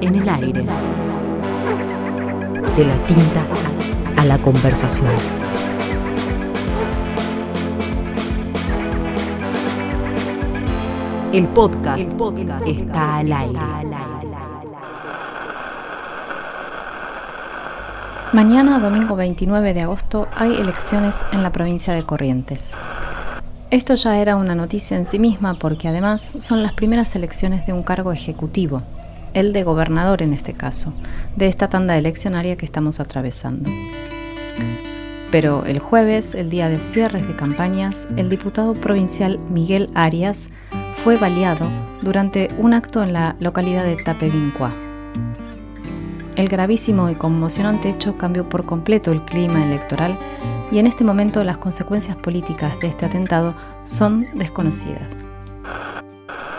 [0.00, 0.66] en el aire.
[2.76, 3.46] De la tinta
[4.16, 5.45] a la conversación.
[11.36, 12.10] El podcast,
[12.66, 13.60] está al aire.
[18.32, 22.72] Mañana, domingo 29 de agosto, hay elecciones en la provincia de Corrientes.
[23.70, 27.74] Esto ya era una noticia en sí misma porque además son las primeras elecciones de
[27.74, 28.80] un cargo ejecutivo,
[29.34, 30.94] el de gobernador en este caso,
[31.36, 33.68] de esta tanda eleccionaria que estamos atravesando.
[35.30, 40.50] Pero el jueves, el día de cierres de campañas, el diputado provincial Miguel Arias
[40.94, 41.68] fue baleado
[42.02, 44.72] durante un acto en la localidad de Tapevincua.
[46.36, 50.18] El gravísimo y conmocionante hecho cambió por completo el clima electoral
[50.70, 55.28] y en este momento las consecuencias políticas de este atentado son desconocidas.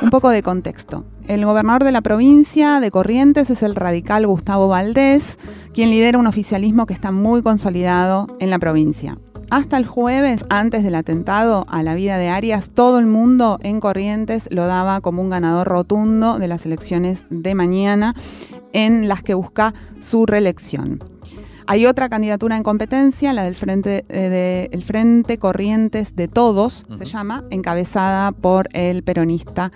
[0.01, 1.06] Un poco de contexto.
[1.28, 5.38] El gobernador de la provincia de Corrientes es el radical Gustavo Valdés,
[5.74, 9.18] quien lidera un oficialismo que está muy consolidado en la provincia.
[9.50, 13.82] Hasta el jueves, antes del atentado a la vida de Arias, todo el mundo en
[13.82, 18.16] Corrientes lo daba como un ganador rotundo de las elecciones de mañana
[18.72, 21.04] en las que busca su reelección.
[21.66, 27.06] Hay otra candidatura en competencia, la del Frente, eh, de, Frente Corrientes de Todos, se
[27.06, 29.74] llama, encabezada por el peronista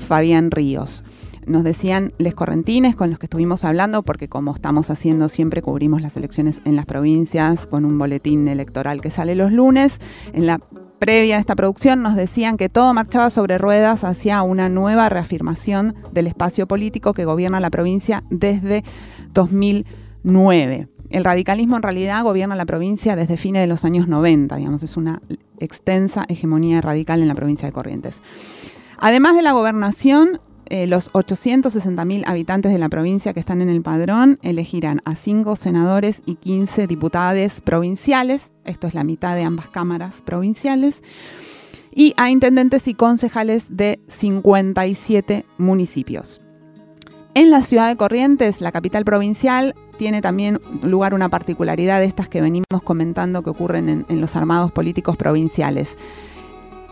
[0.00, 1.04] Fabián Ríos.
[1.46, 6.02] Nos decían les correntines con los que estuvimos hablando, porque como estamos haciendo siempre, cubrimos
[6.02, 9.98] las elecciones en las provincias con un boletín electoral que sale los lunes.
[10.32, 10.60] En la
[10.98, 15.94] previa a esta producción nos decían que todo marchaba sobre ruedas hacia una nueva reafirmación
[16.12, 18.84] del espacio político que gobierna la provincia desde
[19.32, 24.82] 2009 el radicalismo en realidad gobierna la provincia desde fines de los años 90, digamos,
[24.82, 25.20] es una
[25.58, 28.14] extensa hegemonía radical en la provincia de Corrientes.
[29.00, 33.80] Además de la gobernación, eh, los 860.000 habitantes de la provincia que están en el
[33.80, 39.70] padrón elegirán a 5 senadores y 15 diputados provinciales, esto es la mitad de ambas
[39.70, 41.02] cámaras provinciales,
[41.92, 46.42] y a intendentes y concejales de 57 municipios.
[47.34, 52.28] En la ciudad de Corrientes, la capital provincial, tiene también lugar una particularidad de estas
[52.28, 55.96] que venimos comentando que ocurren en, los armados políticos provinciales.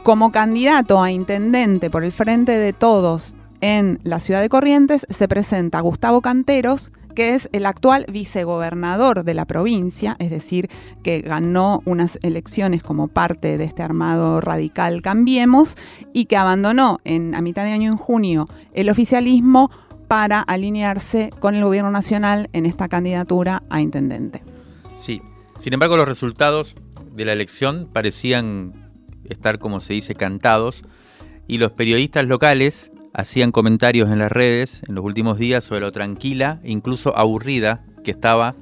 [0.03, 5.29] Como candidato a intendente por el Frente de Todos en la ciudad de Corrientes se
[5.29, 10.71] presenta Gustavo Canteros, que es el actual vicegobernador de la provincia, es decir,
[11.03, 15.77] que ganó unas elecciones como parte de este armado radical Cambiemos
[16.13, 19.71] y que abandonó a mitad de año en junio el oficialismo
[20.07, 24.43] para alinearse con el gobierno nacional en esta candidatura a intendente.
[24.97, 25.21] Sí,
[25.59, 26.77] sin embargo los resultados
[27.15, 28.88] de la elección parecían
[29.29, 30.83] estar, como se dice, cantados
[31.47, 35.93] y los periodistas locales hacían comentarios en las redes en los últimos días sobre lo
[35.93, 38.55] tranquila, incluso aburrida que estaba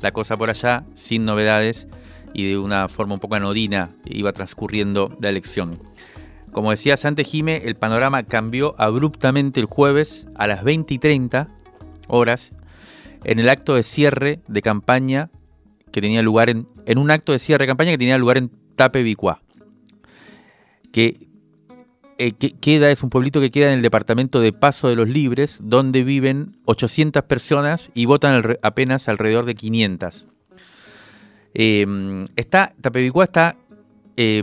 [0.00, 1.86] la cosa por allá, sin novedades
[2.34, 5.78] y de una forma un poco anodina iba transcurriendo la elección.
[6.50, 11.48] Como decías antes, Jime, el panorama cambió abruptamente el jueves a las 20 y 30
[12.08, 12.52] horas
[13.24, 15.30] en el acto de cierre de campaña
[15.92, 18.50] que tenía lugar en, en un acto de cierre de campaña que tenía lugar en
[18.76, 19.42] Tapevicuá.
[20.92, 21.28] Que,
[22.18, 25.08] eh, que, queda, es un pueblito que queda en el departamento de Paso de los
[25.08, 30.28] Libres, donde viven 800 personas y votan apenas alrededor de 500.
[31.54, 33.56] Eh, está, Tapevicuá está
[34.16, 34.42] eh,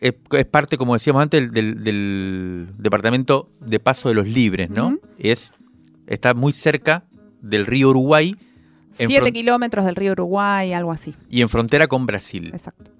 [0.00, 4.98] es, parte, como decíamos antes, del, departamento de Paso de los Libres, ¿no?
[5.18, 5.52] es,
[6.06, 7.04] está muy cerca
[7.40, 8.34] del río Uruguay.
[8.92, 11.14] Siete kilómetros del río Uruguay, algo así.
[11.28, 12.50] Y en frontera con Brasil.
[12.52, 12.90] Exacto.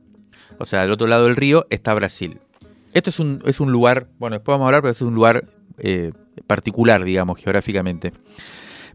[0.59, 2.39] O sea, del otro lado del río está Brasil.
[2.93, 5.45] Esto es un, es un lugar, bueno, después vamos a hablar, pero es un lugar
[5.79, 6.13] eh,
[6.47, 8.13] particular, digamos, geográficamente.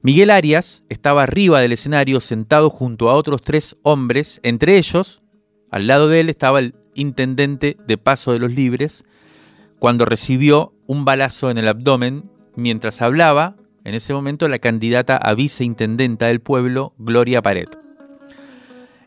[0.02, 5.22] Miguel Arias estaba arriba del escenario sentado junto a otros tres hombres, entre ellos,
[5.72, 9.04] al lado de él estaba el intendente de Paso de los Libres,
[9.80, 15.36] cuando recibió un balazo en el abdomen mientras hablaba, en ese momento, la candidata a
[15.36, 17.78] viceintendenta del pueblo, Gloria Paret.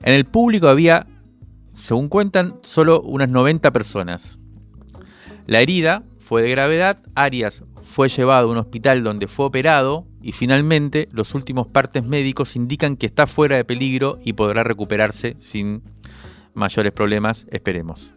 [0.02, 1.06] En el público había,
[1.76, 4.38] según cuentan, solo unas 90 personas.
[5.48, 10.32] La herida fue de gravedad, Arias fue llevado a un hospital donde fue operado y
[10.32, 15.80] finalmente los últimos partes médicos indican que está fuera de peligro y podrá recuperarse sin
[16.52, 18.12] mayores problemas, esperemos.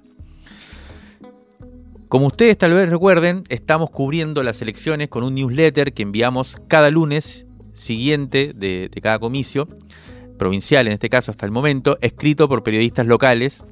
[2.09, 6.91] Como ustedes tal vez recuerden, estamos cubriendo las elecciones con un newsletter que enviamos cada
[6.91, 9.69] lunes siguiente de, cada comicio,
[10.37, 13.63] provincial en este caso hasta el momento, escrito por periodistas locales.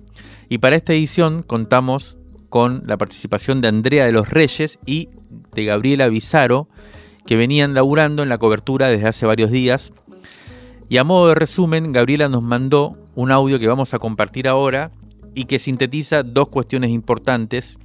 [0.47, 2.18] Y para esta edición contamos
[2.49, 5.09] con la participación de Andrea de los Reyes y
[5.53, 6.67] de Gabriela Bizarro,
[7.25, 9.93] que venían laburando en la cobertura desde hace varios días.
[10.89, 14.91] Y a modo de resumen, Gabriela nos mandó un audio que vamos a compartir ahora
[15.35, 17.77] y que sintetiza dos cuestiones importantes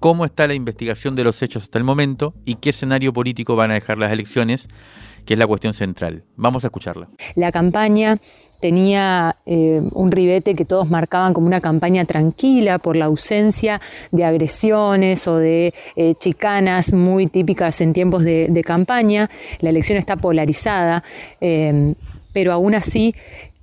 [0.00, 3.70] cómo está la investigación de los hechos hasta el momento y qué escenario político van
[3.70, 4.68] a dejar las elecciones,
[5.24, 6.24] que es la cuestión central.
[6.36, 7.08] Vamos a escucharla.
[7.34, 8.18] La campaña
[8.60, 13.80] tenía eh, un ribete que todos marcaban como una campaña tranquila por la ausencia
[14.12, 19.30] de agresiones o de eh, chicanas muy típicas en tiempos de, campaña.
[19.60, 21.04] La elección está polarizada,
[21.40, 21.94] eh,
[22.32, 23.14] pero aún así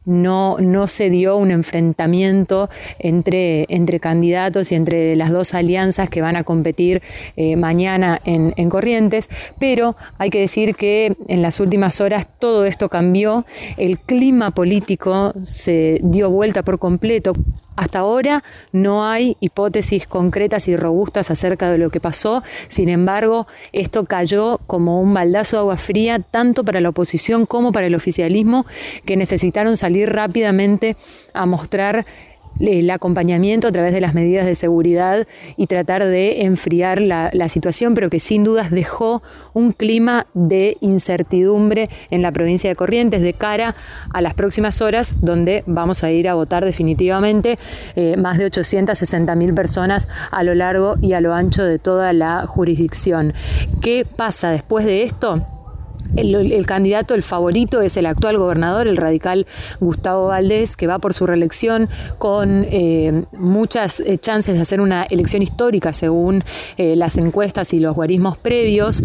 [0.05, 6.21] no, no se dio un enfrentamiento entre, entre, candidatos y entre las dos alianzas que
[6.21, 7.01] van a competir
[7.35, 12.65] eh, mañana en, en, Corrientes, pero hay que decir que en las últimas horas todo
[12.65, 13.45] esto cambió,
[13.77, 17.33] el clima político se dio vuelta por completo
[17.75, 23.47] hasta ahora no hay hipótesis concretas y robustas acerca de lo que pasó, sin embargo,
[23.71, 27.95] esto cayó como un baldazo de agua fría tanto para la oposición como para el
[27.95, 28.65] oficialismo,
[29.05, 30.95] que necesitaron salir rápidamente
[31.33, 32.05] a mostrar
[32.59, 37.93] el acompañamiento a través de las medidas de seguridad y tratar de enfriar la, situación,
[37.93, 39.21] pero que sin dudas dejó
[39.53, 43.75] un clima de incertidumbre en la provincia de Corrientes de cara
[44.13, 47.59] a las próximas horas, donde vamos a ir a votar definitivamente
[47.95, 52.13] eh, más de 860 mil personas a lo largo y a lo ancho de toda
[52.13, 53.33] la jurisdicción.
[53.81, 55.62] ¿Qué pasa después de esto?
[56.15, 59.47] El, candidato, el favorito, es el actual gobernador, el radical
[59.79, 65.03] Gustavo Valdés, que va por su reelección con eh, muchas eh, chances de hacer una
[65.03, 66.43] elección histórica según
[66.77, 69.01] eh, las encuestas y los guarismos previos,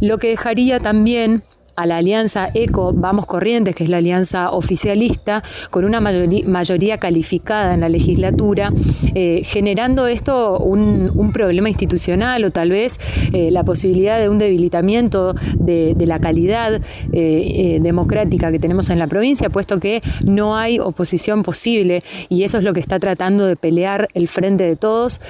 [0.00, 1.42] lo que dejaría también
[1.76, 7.74] a la alianza ECO Vamos Corrientes, que es la alianza oficialista, con una mayoría, calificada
[7.74, 8.72] en la legislatura,
[9.14, 12.98] eh, generando esto un, problema institucional o tal vez
[13.32, 16.80] eh, la posibilidad de un debilitamiento de, la calidad
[17.12, 22.02] eh, democrática que tenemos en la provincia, puesto que no hay oposición posible.
[22.28, 25.20] Y eso es lo que está tratando de pelear el frente de todos,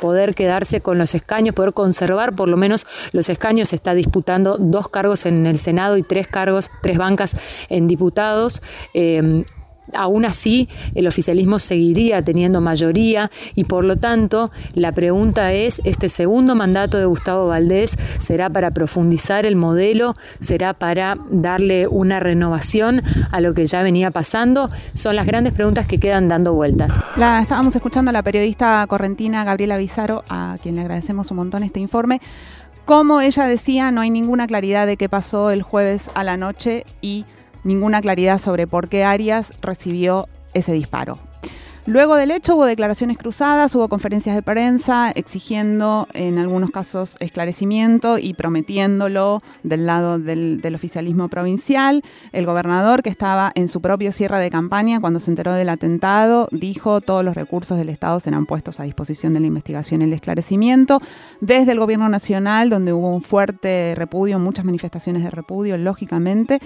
[0.00, 4.88] poder quedarse con los escaños, poder conservar por lo menos los escaños, está disputando dos
[4.88, 7.36] cargos en el Senado y tres cargos, tres bancas
[7.68, 8.62] en diputados.
[8.94, 9.44] Eh,
[9.94, 16.08] aún así, el oficialismo seguiría teniendo mayoría y por lo tanto la pregunta es, ¿este
[16.08, 20.14] segundo mandato de Gustavo Valdés será para profundizar el modelo?
[20.40, 24.68] ¿Será para darle una renovación a lo que ya venía pasando?
[24.94, 26.98] Son las grandes preguntas que quedan dando vueltas.
[27.16, 31.80] Estábamos escuchando a la periodista correntina Gabriela Bizarro, a quien le agradecemos un montón este
[31.80, 32.20] informe.
[32.86, 36.84] Como ella decía, no hay ninguna claridad de qué pasó el jueves a la noche
[37.00, 37.24] y
[37.64, 41.18] ninguna claridad sobre por qué Arias recibió ese disparo.
[41.86, 48.18] Luego del hecho hubo declaraciones cruzadas, hubo conferencias de prensa exigiendo en algunos casos esclarecimiento
[48.18, 52.02] y prometiéndolo del lado del, oficialismo provincial.
[52.32, 56.48] El gobernador, que estaba en su propio cierre de campaña cuando se enteró del atentado,
[56.50, 60.12] dijo todos los recursos del Estado serán puestos a disposición de la investigación y el
[60.12, 61.00] esclarecimiento.
[61.40, 66.58] Desde el gobierno nacional, donde hubo un fuerte repudio, muchas manifestaciones de repudio, lógicamente.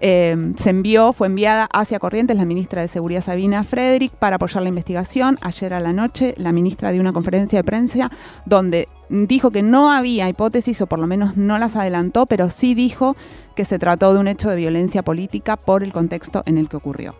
[0.00, 4.62] Eh, se envió, fue enviada hacia Corrientes la ministra de Seguridad Sabina Frederick para apoyar
[4.62, 5.38] la investigación.
[5.40, 8.10] Ayer a la noche la ministra dio una conferencia de prensa
[8.44, 12.74] donde dijo que no había hipótesis o por lo menos no las adelantó, pero sí
[12.74, 13.16] dijo
[13.56, 16.76] que se trató de un hecho de violencia política por el contexto en el que
[16.76, 17.14] ocurrió.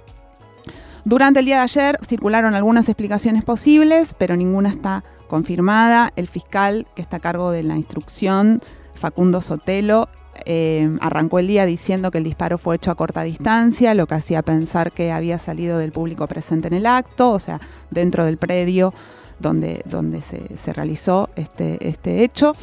[1.05, 6.12] Durante el día de ayer circularon algunas explicaciones posibles, pero ninguna está confirmada.
[6.17, 8.61] El fiscal que está a cargo de la instrucción,
[8.95, 10.09] Facundo Sotelo,
[10.46, 14.14] eh, arrancó el día diciendo que el disparo fue hecho a corta distancia, lo que
[14.14, 18.37] hacía pensar que había salido del público presente en el acto, o sea, dentro del
[18.37, 18.92] predio
[19.38, 22.55] donde, donde se, realizó este, este hecho.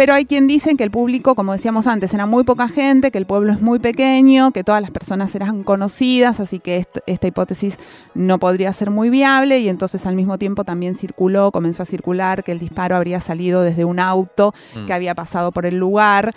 [0.00, 3.18] Pero hay quien dice que el público, como decíamos antes, era muy poca gente, que
[3.18, 7.76] el pueblo es muy pequeño, que todas las personas eran conocidas, así que esta hipótesis
[8.14, 12.42] no podría ser muy viable y entonces al mismo tiempo también circuló, comenzó a circular
[12.44, 14.86] que el disparo habría salido desde un auto mm.
[14.86, 16.34] que había pasado por el lugar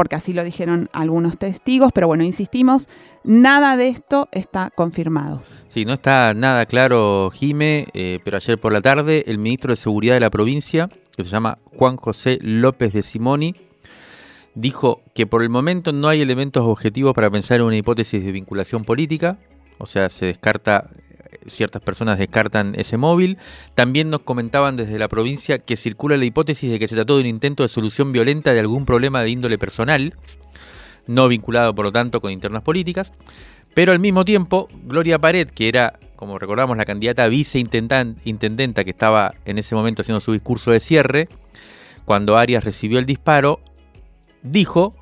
[0.00, 2.88] porque así lo dijeron algunos testigos, pero bueno, insistimos,
[3.22, 5.42] nada de esto está confirmado.
[5.68, 9.76] Sí, no está nada claro, Jime, eh, pero ayer por la tarde el ministro de
[9.76, 13.54] Seguridad de la provincia, que se llama Juan José López de Simoni,
[14.54, 18.32] dijo que por el momento no hay elementos objetivos para pensar en una hipótesis de
[18.32, 19.36] vinculación política,
[19.76, 20.88] o sea, se descarta
[21.46, 23.38] ciertas personas descartan ese móvil.
[23.74, 27.22] También nos comentaban desde la provincia que circula la hipótesis de que se trató de
[27.22, 30.14] un intento de solución violenta de algún problema de índole personal,
[31.06, 33.12] no vinculado por lo tanto con internas políticas.
[33.74, 39.34] Pero al mismo tiempo, Gloria Pared, que era, como recordamos, la candidata viceintendenta que estaba
[39.44, 41.28] en ese momento haciendo su discurso de cierre,
[42.04, 43.60] cuando Arias recibió el disparo,
[44.42, 44.96] dijo,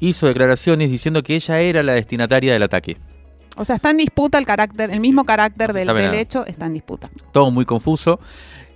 [0.00, 2.98] hizo declaraciones diciendo que ella era la destinataria del ataque.
[3.56, 7.10] O sea, está en disputa el carácter, el mismo carácter del, hecho está en disputa.
[7.32, 8.18] Todo muy confuso.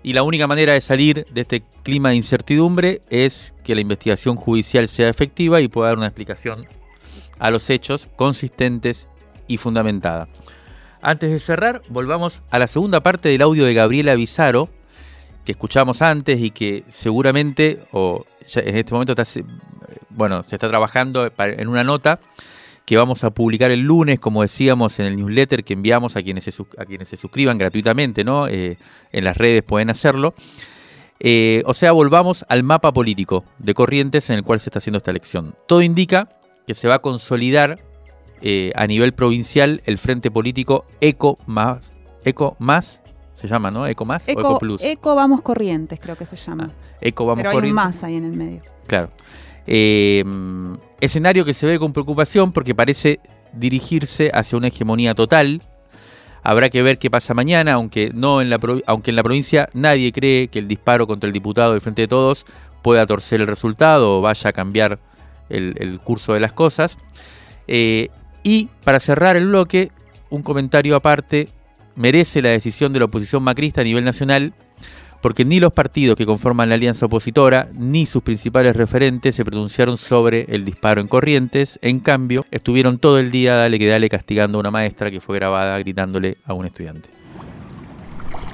[0.02, 4.36] Y la única manera de salir de este clima de incertidumbre es que la investigación
[4.36, 6.66] judicial sea efectiva y pueda dar una explicación
[7.38, 9.08] a los hechos consistentes
[9.48, 10.28] y fundamentada.
[11.02, 14.68] Antes de cerrar, volvamos a la segunda parte del audio de Gabriela Bizarro,
[15.44, 18.24] que escuchamos antes y que seguramente, o
[18.54, 19.24] en este momento está,
[20.10, 22.20] bueno, se está trabajando en una nota
[22.88, 26.44] que vamos a publicar el lunes, como decíamos en el newsletter que enviamos a quienes
[26.44, 28.48] se, a quienes se suscriban gratuitamente, ¿no?
[28.48, 28.78] Eh,
[29.12, 30.32] en las redes pueden hacerlo.
[31.20, 34.96] Eh, o sea, volvamos al mapa político de Corrientes en el cual se está haciendo
[34.96, 35.54] esta elección.
[35.66, 36.30] Todo indica
[36.66, 37.78] que se va a consolidar
[38.40, 43.02] eh, a nivel provincial el frente político Eco más, Eco más,
[43.34, 43.86] se llama, ¿no?
[43.86, 44.82] Eco más Eco, o Eco Plus.
[44.82, 46.70] Eco Vamos Corrientes, creo que se llama.
[46.72, 47.84] Ah, Eco Vamos Pero hay Corrientes.
[47.84, 48.62] más ahí en el medio.
[48.86, 49.10] Claro.
[49.70, 50.24] Eh,
[51.02, 53.20] escenario que se ve con preocupación porque parece
[53.52, 55.62] dirigirse hacia una hegemonía total.
[56.42, 60.10] Habrá que ver qué pasa mañana, aunque, no en la, aunque en la provincia nadie
[60.10, 62.46] cree que el disparo contra el diputado del Frente de Todos
[62.82, 64.98] pueda torcer el resultado o vaya a cambiar
[65.50, 66.98] el, curso de las cosas.
[67.66, 68.08] Eh,
[68.42, 69.90] y para cerrar el bloque,
[70.30, 71.50] un comentario aparte,
[71.94, 74.54] merece la decisión de la oposición macrista a nivel nacional
[75.20, 79.98] porque ni los partidos que conforman la alianza opositora ni sus principales referentes se pronunciaron
[79.98, 81.78] sobre el disparo en Corrientes.
[81.82, 85.36] En cambio, estuvieron todo el día dale que dale castigando a una maestra que fue
[85.36, 87.08] grabada gritándole a un estudiante.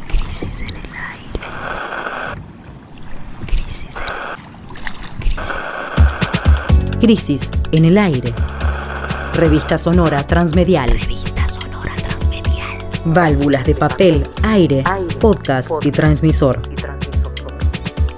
[0.08, 1.38] Crisis en el aire.
[3.46, 4.04] Crisis en...
[5.20, 5.58] Crisis.
[7.00, 8.32] Crisis en el aire.
[9.34, 10.90] Revista sonora transmedial.
[10.90, 11.73] Revista sonora.
[13.06, 14.82] Válvulas de papel, aire,
[15.20, 16.62] podcast, y, transmisor.
[16.70, 17.34] y transmisor.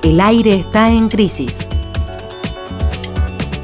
[0.04, 1.66] El aire está en crisis.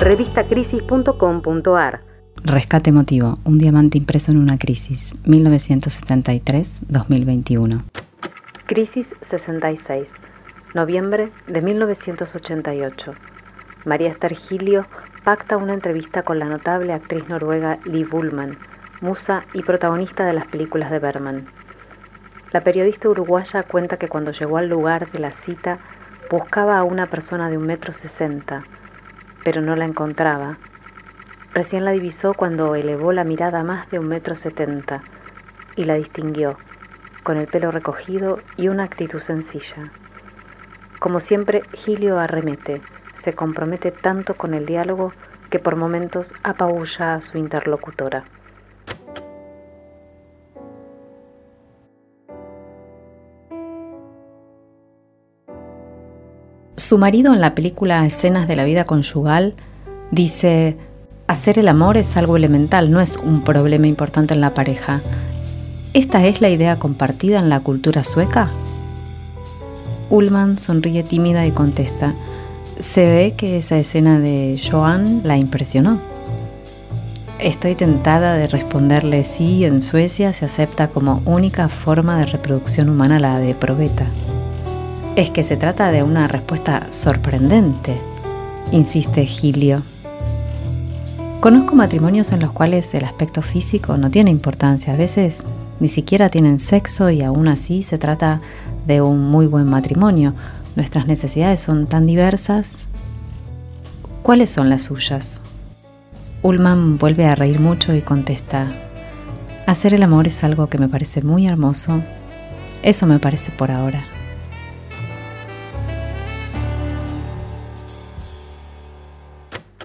[0.01, 2.01] Revistacrisis.com.ar
[2.43, 7.85] Rescate emotivo, un diamante impreso en una crisis, 1973-2021.
[8.67, 10.11] Crisis 66,
[10.75, 13.15] noviembre de 1988.
[13.85, 14.87] María Esther Gilio
[15.23, 18.59] pacta una entrevista con la notable actriz noruega Liv Bullman,
[19.03, 21.47] musa y protagonista de las películas de Berman.
[22.53, 25.79] La periodista uruguaya cuenta que cuando llegó al lugar de la cita
[26.31, 28.63] buscaba a una persona de un metro sesenta,
[29.45, 30.57] pero no la encontraba.
[31.53, 35.03] Recién la divisó cuando elevó la mirada más de un metro setenta
[35.77, 36.57] y la distinguió,
[37.23, 39.91] con el pelo recogido y una actitud sencilla.
[40.99, 42.81] Como siempre, Gilio arremete,
[43.19, 45.13] se compromete tanto con el diálogo
[45.51, 48.25] que por momentos apabulla a su interlocutora.
[56.77, 59.55] Su marido en la película Escenas de la vida conyugal
[60.11, 60.77] dice,
[61.27, 65.01] hacer el amor es algo elemental, no es un problema importante en la pareja.
[65.95, 68.51] ¿Esta es la idea compartida en la cultura sueca?
[70.11, 72.15] Ullman sonríe tímida y contesta,
[72.79, 76.12] se ve que esa escena de Joan la impresionó.
[77.43, 83.19] Estoy tentada de responderle sí, en Suecia se acepta como única forma de reproducción humana
[83.19, 84.07] la de probeta.
[85.17, 88.01] Es que se trata de una respuesta sorprendente,
[88.71, 89.83] insiste Gilio.
[91.41, 95.45] Conozco matrimonios en los cuales el aspecto físico no tiene importancia, a veces
[95.81, 98.41] ni siquiera tienen sexo y aún así se trata
[98.87, 100.33] de un muy buen matrimonio.
[100.77, 102.87] Nuestras necesidades son tan diversas.
[104.23, 105.41] ¿Cuáles son las suyas?
[106.45, 108.67] Ullman vuelve a reír mucho y contesta,
[109.69, 112.03] hacer el amor es algo que me parece muy hermoso.
[112.83, 114.03] Eso me parece por ahora.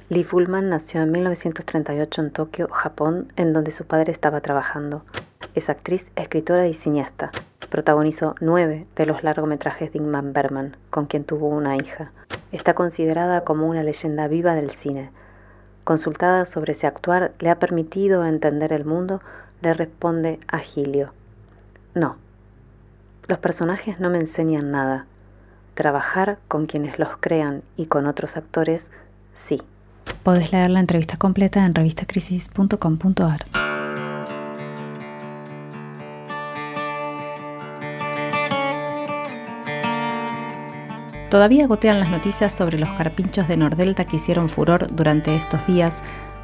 [0.10, 5.04] Lee Ullman nació en 1938 en Tokio, Japón, en donde su padre estaba trabajando.
[5.54, 7.30] Es actriz, escritora y cineasta.
[7.70, 12.14] Protagonizó nueve de los largometrajes de Ingmar Bergman, con quien tuvo una hija.
[12.52, 15.12] Está considerada como una leyenda viva del cine.
[15.88, 19.22] Consultada sobre si actuar le ha permitido entender el mundo,
[19.62, 21.14] le responde a Gilio.
[21.96, 22.18] No.
[23.30, 25.06] Los personajes no me enseñan nada.
[25.76, 28.92] Trabajar con quienes los crean y con otros actores,
[29.34, 29.62] sí.
[30.24, 33.67] Podés leer la entrevista completa en revistacrisis.com.ar.
[41.30, 46.02] Todavía gotean las noticias sobre los carpinchos de Nordelta que hicieron furor durante estos días,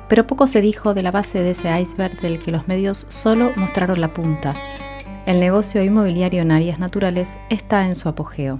[0.09, 3.53] pero poco se dijo de la base de ese iceberg del que los medios solo
[3.55, 4.53] mostraron la punta.
[5.25, 8.59] El negocio inmobiliario en áreas naturales está en su apogeo.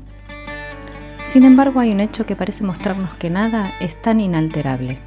[1.23, 4.99] Sin embargo, hay un hecho que parece mostrarnos que nada es tan inalterable.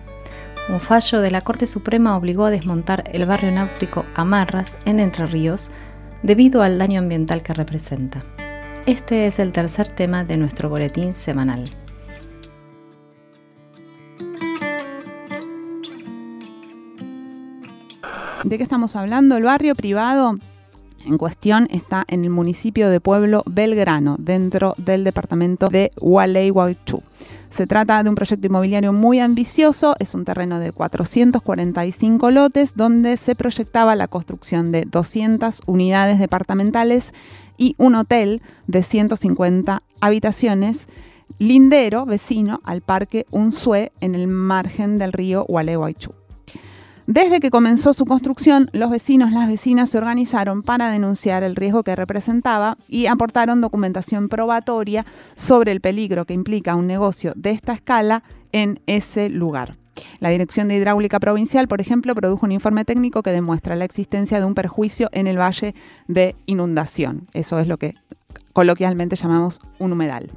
[0.69, 5.27] Un fallo de la Corte Suprema obligó a desmontar el barrio náutico Amarras en Entre
[5.27, 5.71] Ríos
[6.23, 8.23] debido al daño ambiental que representa.
[8.87, 11.69] Este es el tercer tema de nuestro boletín semanal.
[18.45, 19.37] ¿De qué estamos hablando?
[19.37, 20.39] El barrio privado
[21.05, 27.03] en cuestión está en el municipio de Pueblo Belgrano, dentro del departamento de Gualeguaychú.
[27.51, 33.17] Se trata de un proyecto inmobiliario muy ambicioso, es un terreno de 445 lotes donde
[33.17, 37.13] se proyectaba la construcción de 200 unidades departamentales
[37.57, 40.89] y un hotel de 150 habitaciones,
[41.39, 46.13] lindero vecino al parque Unzué en el margen del río Gualeguaychú.
[47.07, 51.85] Desde que comenzó su construcción, los vecinos, las vecinas se organizaron para denunciar el riesgo
[51.85, 57.75] que representaba y aportaron documentación probatoria sobre el peligro que implica un negocio de esta
[57.75, 59.77] escala en ese lugar.
[60.21, 64.39] La Dirección de Hidráulica Provincial, por ejemplo, produjo un informe técnico que demuestra la existencia
[64.39, 65.75] de un perjuicio en el valle
[66.09, 67.29] de inundación.
[67.33, 67.95] Eso es lo que
[68.53, 70.31] coloquialmente llamamos un humedal.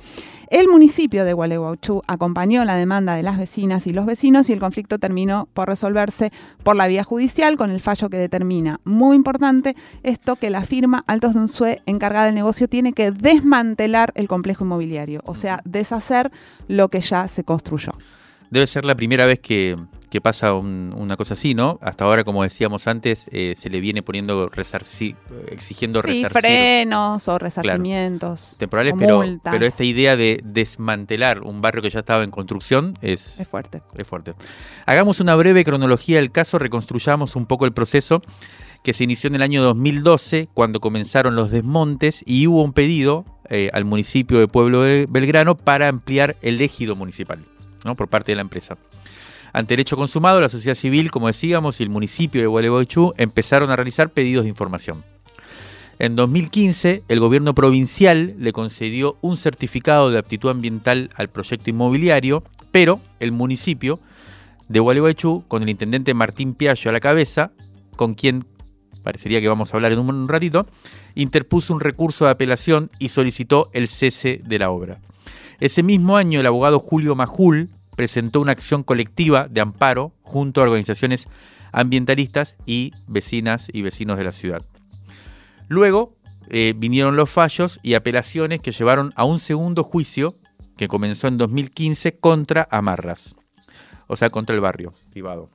[0.49, 4.59] El municipio de Gualeguaychú acompañó la demanda de las vecinas y los vecinos y el
[4.59, 6.31] conflicto terminó por resolverse
[6.63, 11.03] por la vía judicial con el fallo que determina, muy importante, esto que la firma
[11.05, 16.31] Altos de Unzué encargada del negocio tiene que desmantelar el complejo inmobiliario, o sea, deshacer
[16.67, 17.91] lo que ya se construyó.
[18.49, 19.75] Debe ser la primera vez que,
[20.09, 21.77] que pasa una cosa así, ¿no?
[21.81, 25.15] Hasta ahora, como decíamos antes, eh, se le viene poniendo resarci
[25.47, 28.55] exigiendo sí, frenos o resarcimientos.
[28.57, 33.39] temporales, pero, pero esta idea de desmantelar un barrio que ya estaba en construcción es,
[33.39, 33.83] es fuerte.
[33.95, 34.33] Es fuerte.
[34.85, 38.21] Hagamos una breve cronología del caso, reconstruyamos un poco el proceso
[38.83, 43.25] que se inició en el año 2012, cuando comenzaron los desmontes y hubo un pedido
[43.49, 47.39] eh, al municipio de Pueblo de Belgrano para ampliar el ejido municipal
[47.85, 47.95] ¿no?
[47.95, 48.77] por parte de la empresa.
[49.51, 53.71] Ante el hecho consumado, la sociedad civil, como decíamos, y el municipio de Gualeguaychú empezaron
[53.71, 55.03] a realizar pedidos de información.
[55.97, 62.43] En 2015, el gobierno provincial le concedió un certificado de aptitud ambiental al proyecto inmobiliario,
[62.71, 63.99] pero el municipio
[64.69, 67.51] de Gualeguaychú, con el intendente Martín Piaggio a la cabeza,
[67.97, 68.45] con quien
[69.03, 70.65] parecería que vamos a hablar en un ratito,
[71.15, 75.01] interpuso un recurso de apelación y solicitó el cese de la obra.
[75.59, 80.63] Ese mismo año, el abogado Julio Majul presentó una acción colectiva de amparo junto a
[80.63, 81.27] organizaciones
[81.73, 84.61] ambientalistas y vecinas y vecinos de la ciudad.
[85.67, 86.15] Luego
[86.49, 90.33] eh, vinieron los fallos y apelaciones que llevaron a un segundo juicio
[90.77, 93.35] que comenzó en 2015 contra Amarras,
[94.07, 95.49] o sea, contra el barrio privado.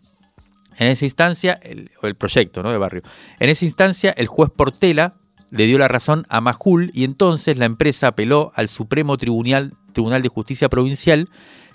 [0.76, 2.70] En esa instancia, el, el proyecto ¿no?
[2.70, 3.02] de barrio,
[3.40, 5.14] en esa instancia el juez Portela
[5.50, 10.20] le dio la razón a Majul y entonces la empresa apeló al Supremo Tribunal, Tribunal
[10.20, 11.28] de Justicia Provincial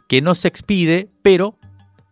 [0.08, 1.56] que no se expide, pero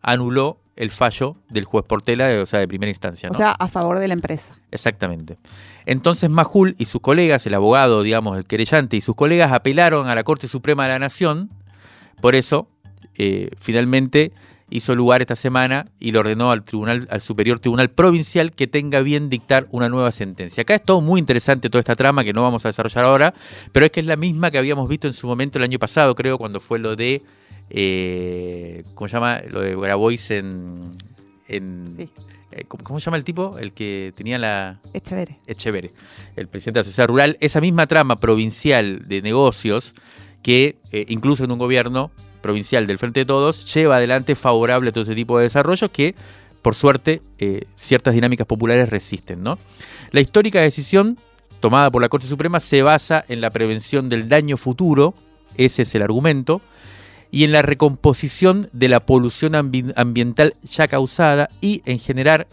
[0.02, 3.30] anuló el fallo del juez Portela, o sea, de primera instancia.
[3.30, 4.54] O sea, a favor de la empresa.
[4.72, 5.38] Exactamente.
[5.86, 10.16] Entonces Majul y sus colegas, el abogado, digamos, el querellante y sus colegas apelaron a
[10.16, 11.50] la Corte Suprema de la Nación.
[12.22, 12.68] Por eso,
[13.16, 14.32] eh, finalmente
[14.70, 19.02] hizo lugar esta semana y le ordenó al tribunal, al Superior Tribunal Provincial que tenga
[19.02, 20.62] bien dictar una nueva sentencia.
[20.62, 23.34] Acá es todo muy interesante toda esta trama que no vamos a desarrollar ahora,
[23.72, 26.14] pero es que es la misma que habíamos visto en su momento el año pasado,
[26.16, 27.22] creo, cuando fue lo de
[27.70, 29.42] eh, ¿cómo se llama?
[29.50, 30.98] Lo de Grabois en...
[31.48, 32.10] en
[32.52, 33.58] eh, ¿cómo, se llama el tipo?
[33.58, 34.80] El que tenía la...
[34.94, 35.40] Echevere.
[35.48, 35.92] Echevere,
[36.36, 37.38] el presidente de la sociedad rural.
[37.42, 39.94] Esa misma trama provincial de negocios
[40.42, 42.12] que eh, incluso en un gobierno
[42.48, 46.16] provincial del Frente de Todos lleva adelante favorable a todo ese tipo de desarrollos que,
[46.62, 49.44] por suerte, eh, ciertas dinámicas populares resisten.
[50.12, 51.18] La histórica decisión
[51.60, 55.14] tomada por la Corte Suprema se basa en la prevención del daño futuro,
[55.58, 56.62] ese es el argumento,
[57.32, 62.48] y en la recomposición de la polución ambiental ya causada y en generar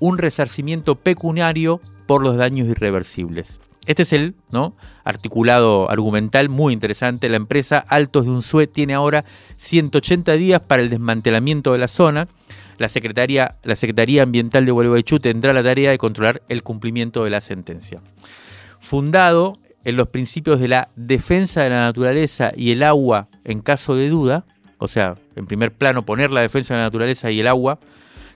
[0.00, 3.60] un resarcimiento pecuniario por los daños irreversibles.
[3.86, 4.74] Este es el ¿no?
[5.04, 7.28] articulado argumental muy interesante.
[7.28, 9.24] La empresa Altos de Unzué tiene ahora
[9.56, 12.28] 180 días para el desmantelamiento de la zona.
[12.78, 17.30] La Secretaría, la Secretaría Ambiental de Gualeguaychú tendrá la tarea de controlar el cumplimiento de
[17.30, 18.02] la sentencia.
[18.80, 23.94] Fundado en los principios de la defensa de la naturaleza y el agua en caso
[23.94, 24.44] de duda,
[24.78, 27.78] o sea, en primer plano poner la defensa de la naturaleza y el agua,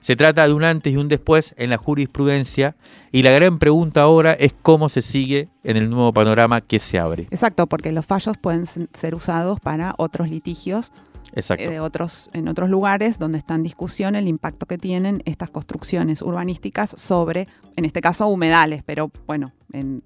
[0.01, 2.75] se trata de un antes y un después en la jurisprudencia
[3.11, 6.99] y la gran pregunta ahora es cómo se sigue en el nuevo panorama que se
[6.99, 7.27] abre.
[7.31, 10.91] Exacto, porque los fallos pueden ser usados para otros litigios
[11.33, 11.69] Exacto.
[11.69, 16.21] de otros, en otros lugares donde está en discusión el impacto que tienen estas construcciones
[16.21, 20.01] urbanísticas sobre, en este caso, humedales, pero bueno, en,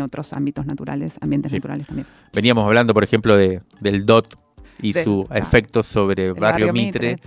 [0.00, 2.06] otros ámbitos naturales, ambientes naturales también.
[2.32, 4.34] Veníamos hablando, por ejemplo, de, del DOT
[4.80, 7.18] y su efecto sobre barrio, Mitre,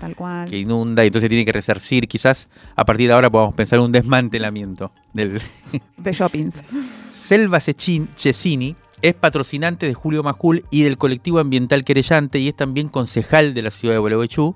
[0.49, 2.07] que inunda y entonces tiene que resarcir.
[2.07, 5.41] Quizás a partir de ahora podamos pensar en un desmantelamiento del
[5.97, 6.63] de shoppings.
[7.11, 12.87] Selva Cecchini, es patrocinante de Julio Majul y del colectivo ambiental querellante y es también
[12.87, 14.55] concejal de la ciudad de Gualeguaychú.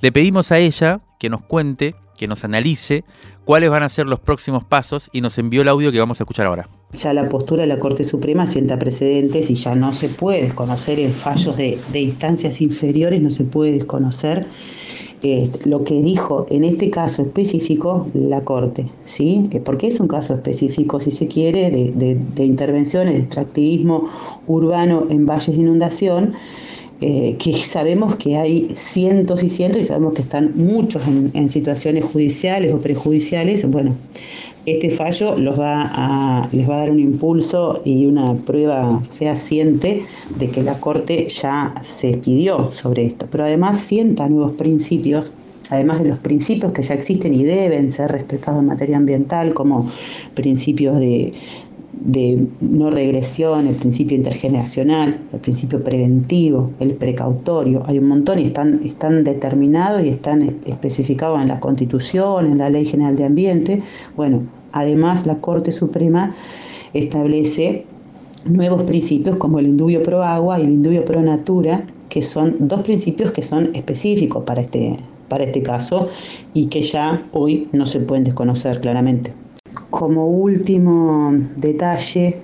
[0.00, 3.04] Le pedimos a ella que nos cuente, que nos analice
[3.44, 6.24] cuáles van a ser los próximos pasos y nos envió el audio que vamos a
[6.24, 6.68] escuchar ahora.
[6.92, 10.98] Ya la postura de la Corte Suprema sienta precedentes y ya no se puede desconocer
[10.98, 14.46] en fallos de, instancias inferiores, no se puede desconocer
[15.22, 19.48] eh, lo que dijo en este caso específico la Corte, ¿sí?
[19.64, 24.08] Porque es un caso específico, si se quiere, de, de, intervenciones, de extractivismo
[24.48, 26.32] urbano en valles de inundación.
[27.02, 31.48] Eh, que sabemos que hay cientos y cientos y sabemos que están muchos en, en
[31.48, 33.64] situaciones judiciales o prejudiciales.
[33.70, 33.94] Bueno,
[34.72, 40.02] este fallo los va a, les va a dar un impulso y una prueba fehaciente
[40.38, 45.32] de que la Corte ya se pidió sobre esto, pero además sienta nuevos principios
[45.70, 49.88] además de los principios que ya existen y deben ser respetados en materia ambiental, como
[50.34, 51.32] principios de,
[52.00, 57.82] de no regresión, el principio intergeneracional, el principio preventivo, el precautorio.
[57.86, 62.70] Hay un montón y están, están determinados y están especificados en la Constitución, en la
[62.70, 63.82] Ley General de Ambiente.
[64.16, 64.42] Bueno,
[64.72, 66.34] además la Corte Suprema
[66.92, 67.86] establece
[68.44, 72.80] nuevos principios como el indubio pro agua y el indubio pro natura, que son dos
[72.82, 74.96] principios que son específicos para este,
[75.28, 76.08] para este caso
[76.54, 79.32] y que ya hoy no se pueden desconocer claramente.
[79.90, 82.36] Como último detalle,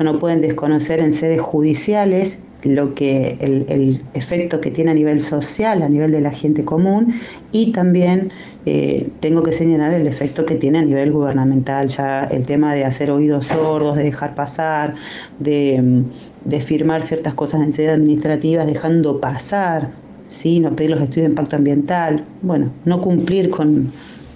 [0.00, 5.82] no pueden desconocer en sedes judiciales lo que el, efecto que tiene a nivel social,
[5.82, 7.14] a nivel de la gente común,
[7.50, 8.30] y también
[8.66, 12.84] eh, tengo que señalar el efecto que tiene a nivel gubernamental, ya el tema de
[12.84, 14.94] hacer oídos sordos, de dejar pasar,
[15.38, 16.04] de,
[16.44, 19.90] de firmar ciertas cosas en sedes administrativas, dejando pasar,
[20.28, 20.60] ¿sí?
[20.60, 23.92] no pedir los estudios de impacto ambiental, bueno, no cumplir con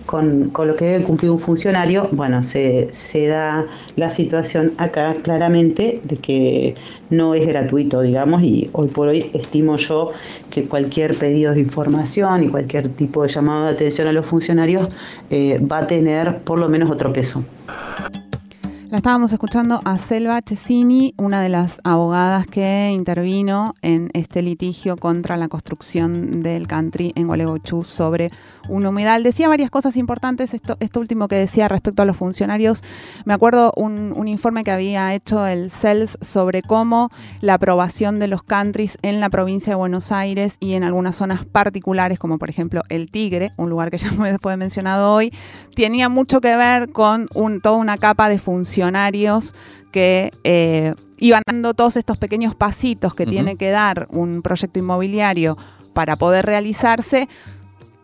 [0.07, 6.01] con, lo que debe cumplir un funcionario, bueno, se, se, da la situación acá claramente
[6.05, 6.75] de que
[7.11, 10.13] no es gratuito, digamos, y hoy por hoy estimo yo
[10.51, 14.89] que cualquier pedido de información y cualquier tipo de llamado de atención a los funcionarios
[15.31, 17.45] eh, va a tener por lo menos otro peso.
[18.89, 24.97] La estábamos escuchando a Selva Cesini, una de las abogadas que intervino en este litigio
[24.97, 28.31] contra la construcción del country en Gualeguaychú sobre
[28.69, 29.25] un humedal.
[29.25, 32.85] Decía varias cosas importantes, esto, último que decía respecto a los funcionarios.
[33.25, 37.11] Me acuerdo un, informe que había hecho el CELS sobre cómo
[37.41, 41.45] la aprobación de los countries en la provincia de Buenos Aires y en algunas zonas
[41.45, 44.11] particulares, como por ejemplo el Tigre, un lugar que ya
[44.41, 45.33] fue mencionado hoy,
[45.75, 47.27] tenía mucho que ver con
[47.61, 49.55] toda una capa de funcionarios funcionarios
[49.91, 55.57] que eh, iban dando todos estos pequeños pasitos que tiene que dar un proyecto inmobiliario
[55.95, 57.27] para poder realizarse,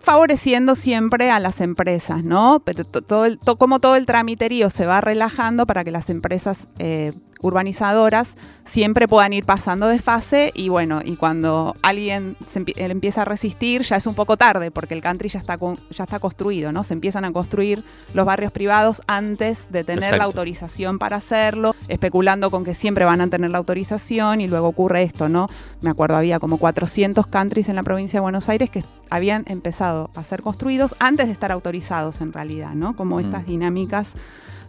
[0.01, 2.63] favoreciendo siempre a las empresas, ¿no?
[2.65, 7.13] Pero todo el, como todo el tramiterío se va relajando para que las empresas eh,
[7.43, 8.35] urbanizadoras
[8.65, 13.83] siempre puedan ir pasando de fase y bueno, y cuando alguien se empieza a resistir
[13.83, 15.59] ya es un poco tarde porque el country ya está,
[15.91, 16.85] ya está construido, ¿no?
[16.85, 17.85] Se empiezan a construir
[18.15, 23.21] los barrios privados antes de tener la autorización para hacerlo, especulando con que siempre van
[23.21, 25.49] a tener la autorización y luego ocurre esto, ¿no?
[25.81, 30.11] Me acuerdo, había como 400 countries en la provincia de Buenos Aires que habían empezado
[30.15, 32.97] a ser construidos antes de estar autorizados en realidad, ¿no?
[32.97, 34.15] Como estas dinámicas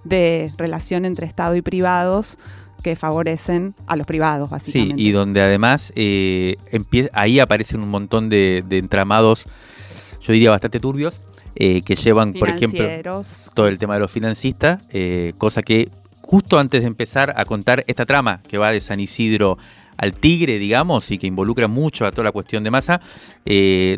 [0.04, 2.38] de relación entre Estado y privados
[2.84, 4.96] que favorecen a los privados, básicamente.
[4.96, 6.58] Sí, y donde además eh,
[7.14, 9.46] ahí aparecen un montón de, entramados,
[10.22, 11.22] yo diría bastante turbios,
[11.56, 12.86] eh, que llevan, por ejemplo,
[13.54, 15.90] todo el tema de los financistas, eh, cosa que
[16.22, 19.58] justo antes de empezar a contar esta trama que va de San Isidro
[19.98, 23.00] al Tigre, digamos, y que involucra mucho a toda la cuestión de masa,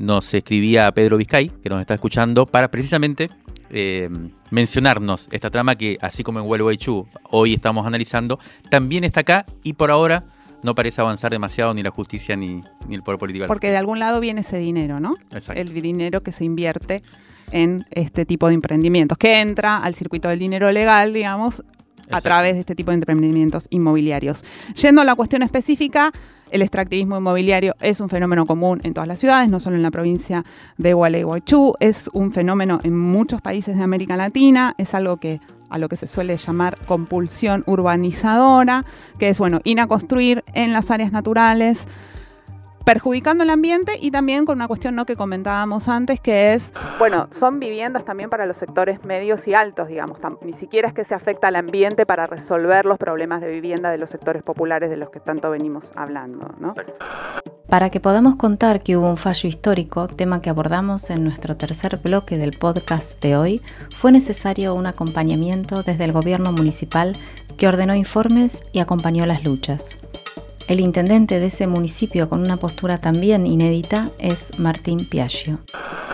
[0.02, 3.30] nos escribía Pedro Vizcay, que nos está escuchando, para precisamente
[3.70, 4.10] eh,
[4.52, 8.40] mencionarnos esta trama que, así como en Way Chu hoy estamos analizando,
[8.70, 10.26] también está acá y por ahora
[10.64, 13.46] no parece avanzar demasiado ni la justicia ni, ni el poder político.
[13.48, 15.14] Porque de algún lado viene ese dinero, ¿no?
[15.54, 17.04] El dinero que se invierte
[17.52, 21.64] en este tipo de emprendimientos, que entra al circuito del dinero legal, digamos,
[22.12, 24.44] a través de este tipo de emprendimientos inmobiliarios.
[24.82, 26.12] Yendo a la cuestión específica,
[26.56, 29.92] el extractivismo inmobiliario es un fenómeno común en todas las ciudades, no solo en la
[29.92, 30.46] provincia
[30.78, 35.78] de Gualeguaychú, es un fenómeno en muchos países de América Latina, es algo que a
[35.78, 38.86] lo que se suele llamar compulsión urbanizadora,
[39.20, 41.88] que es bueno, ir a construir en las áreas naturales
[42.86, 45.06] perjudicando el ambiente y también con una cuestión ¿no?
[45.06, 49.88] que comentábamos antes, que es, bueno, son viviendas también para los sectores medios y altos,
[49.88, 53.90] digamos, ni siquiera es que se afecta al ambiente para resolver los problemas de vivienda
[53.90, 56.54] de los sectores populares de los que tanto venimos hablando.
[56.60, 56.76] ¿no?
[57.68, 61.98] Para que podamos contar que hubo un fallo histórico, tema que abordamos en nuestro tercer
[61.98, 63.62] bloque del podcast de hoy,
[63.96, 67.18] fue necesario un acompañamiento desde el gobierno municipal
[67.58, 69.98] que ordenó informes y acompañó las luchas.
[70.68, 75.60] El intendente de ese municipio con una postura también inédita es Martín Piaggio.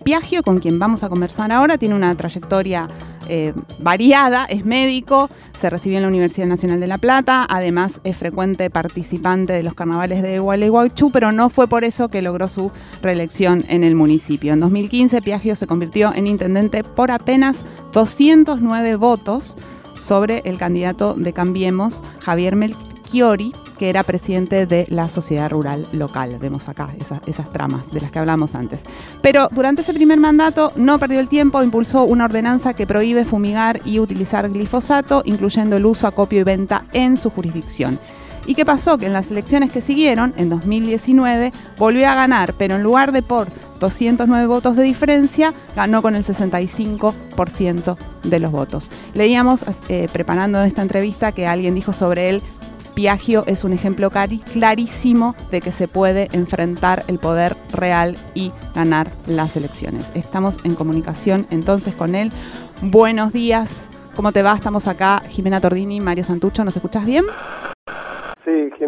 [0.03, 2.89] Piaggio, con quien vamos a conversar ahora, tiene una trayectoria
[3.29, 5.29] eh, variada, es médico,
[5.61, 9.73] se recibió en la Universidad Nacional de La Plata, además es frecuente participante de los
[9.73, 12.71] carnavales de Gualeguaychú, pero no fue por eso que logró su
[13.01, 14.51] reelección en el municipio.
[14.51, 19.55] En 2015 Piaggio se convirtió en intendente por apenas 209 votos
[20.01, 26.37] sobre el candidato de Cambiemos, Javier Melchiori, que era presidente de la sociedad rural local.
[26.39, 28.83] Vemos acá esas, tramas de las que hablamos antes.
[29.21, 33.81] Pero durante ese primer mandato no perdió el tiempo, impulsó una ordenanza que prohíbe fumigar
[33.85, 37.99] y utilizar glifosato, incluyendo el uso, acopio y venta en su jurisdicción.
[38.45, 38.97] ¿Y qué pasó?
[38.97, 43.21] Que en las elecciones que siguieron, en 2019, volvió a ganar, pero en lugar de
[43.21, 43.47] por
[43.79, 48.89] 209 votos de diferencia, ganó con el 65% de los votos.
[49.13, 52.41] Leíamos, eh, preparando esta entrevista, que alguien dijo sobre él,
[52.93, 59.11] Piaggio es un ejemplo clarísimo de que se puede enfrentar el poder real y ganar
[59.27, 60.07] las elecciones.
[60.13, 62.31] Estamos en comunicación entonces con él.
[62.81, 63.85] Buenos días,
[64.15, 64.55] ¿cómo te va?
[64.55, 67.25] Estamos acá, Jimena Tordini, Mario Santucho, ¿nos escuchas bien?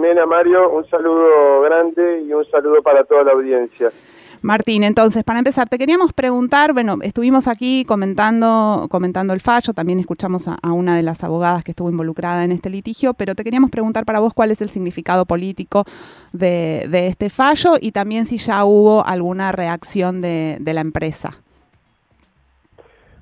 [0.04, 3.90] Jimena, Mario, un saludo grande y un saludo para toda la audiencia.
[4.42, 10.00] Martín, entonces, para empezar, te queríamos preguntar, bueno, estuvimos aquí comentando, comentando el fallo, también
[10.00, 13.72] escuchamos a, una de las abogadas que estuvo involucrada en este litigio, pero te queríamos
[13.72, 15.86] preguntar para vos cuál es el significado político
[16.34, 21.32] de, este fallo y también si ya hubo alguna reacción de, la empresa.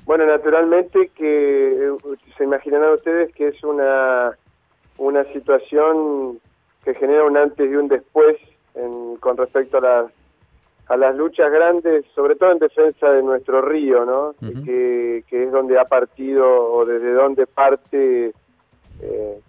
[0.05, 1.91] Bueno, naturalmente que eh,
[2.35, 4.35] se imaginarán ustedes que es una,
[4.97, 6.39] una situación
[6.83, 8.37] que genera un antes y un después
[9.19, 10.11] con respecto a las
[10.87, 14.35] a las luchas grandes, sobre todo en defensa de nuestro río, ¿no?
[14.65, 18.33] que, que, es donde ha partido o desde donde parte
[19.01, 19.39] eh,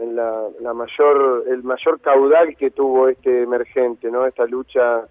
[0.00, 4.26] en la, la, mayor el mayor caudal que tuvo este emergente, ¿no?
[4.26, 5.06] Esta lucha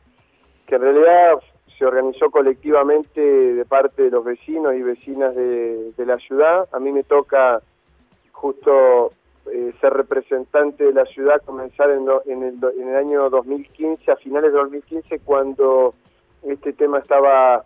[0.66, 1.40] que en realidad
[1.78, 6.68] se organizó colectivamente de parte de los vecinos y vecinas de, de la ciudad.
[6.74, 7.62] A mí me toca
[8.32, 9.14] justo
[9.52, 14.60] eh, ser representante de la ciudad, comenzar en, en, el, año 2015, a finales de
[14.60, 15.96] 2015, cuando
[16.44, 17.64] este tema estaba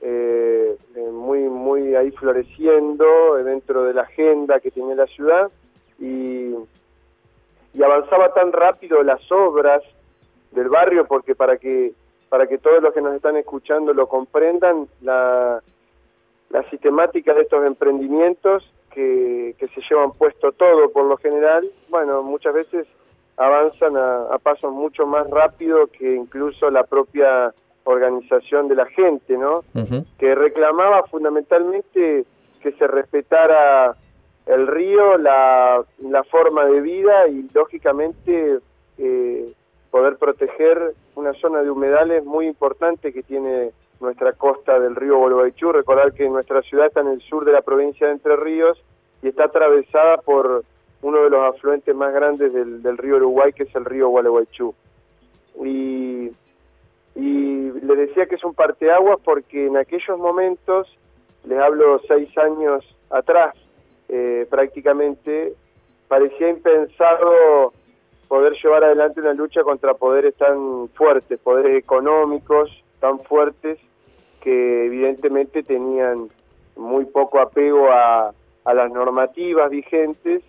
[0.00, 5.50] eh, eh, muy muy ahí floreciendo dentro de la agenda que tenía la ciudad
[5.98, 6.54] y,
[7.74, 9.82] y avanzaba tan rápido las obras
[10.52, 11.94] del barrio porque para que
[12.28, 15.62] para que todos los que nos están escuchando lo comprendan la
[16.50, 22.54] la sistemática de estos emprendimientos que, se llevan puesto todo por lo general, bueno, muchas
[22.54, 22.86] veces
[23.36, 29.62] avanzan a, pasos mucho más rápido que incluso la propia organización de la gente, ¿no?
[30.18, 32.24] Que reclamaba fundamentalmente
[32.60, 33.96] que se respetara
[34.46, 38.58] el río, la, la forma de vida y lógicamente
[38.98, 39.52] eh,
[39.90, 45.72] poder proteger una zona de humedales muy importante que tiene nuestra costa del río Gualeguaychú.
[45.72, 48.82] Recordar que nuestra ciudad está en el sur de la provincia de Entre Ríos
[49.22, 50.64] y está atravesada por
[51.02, 54.74] uno de los afluentes más grandes del, río Uruguay, que es el río Gualeguaychú.
[55.64, 56.30] Y,
[57.14, 60.88] y le decía que es un parteaguas porque en aquellos momentos,
[61.44, 63.54] les hablo seis años atrás,
[64.08, 65.54] eh, prácticamente,
[66.08, 67.72] parecía impensado
[68.28, 72.70] poder llevar adelante una lucha contra poderes tan fuertes, poderes económicos
[73.00, 73.78] tan fuertes
[74.40, 76.28] que evidentemente tenían
[76.76, 78.32] muy poco apego a,
[78.64, 80.42] a las normativas vigentes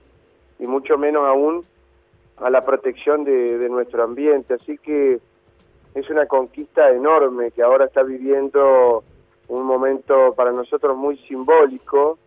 [0.60, 1.66] y mucho menos aún
[2.38, 4.54] a la protección de, de, nuestro ambiente.
[4.54, 5.20] Así que
[5.95, 9.04] es una conquista enorme que ahora está viviendo
[9.47, 12.18] un momento para nosotros muy simbólico,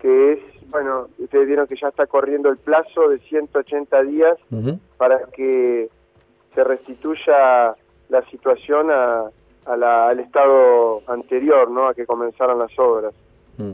[0.00, 4.36] que es, bueno, ustedes vieron que ya está corriendo el plazo de 180 días
[4.96, 5.88] para que
[6.54, 7.74] se restituya
[8.08, 9.30] la situación a,
[9.66, 11.88] al estado anterior, ¿no?
[11.88, 13.12] A que comenzaran las obras.
[13.58, 13.72] Mm.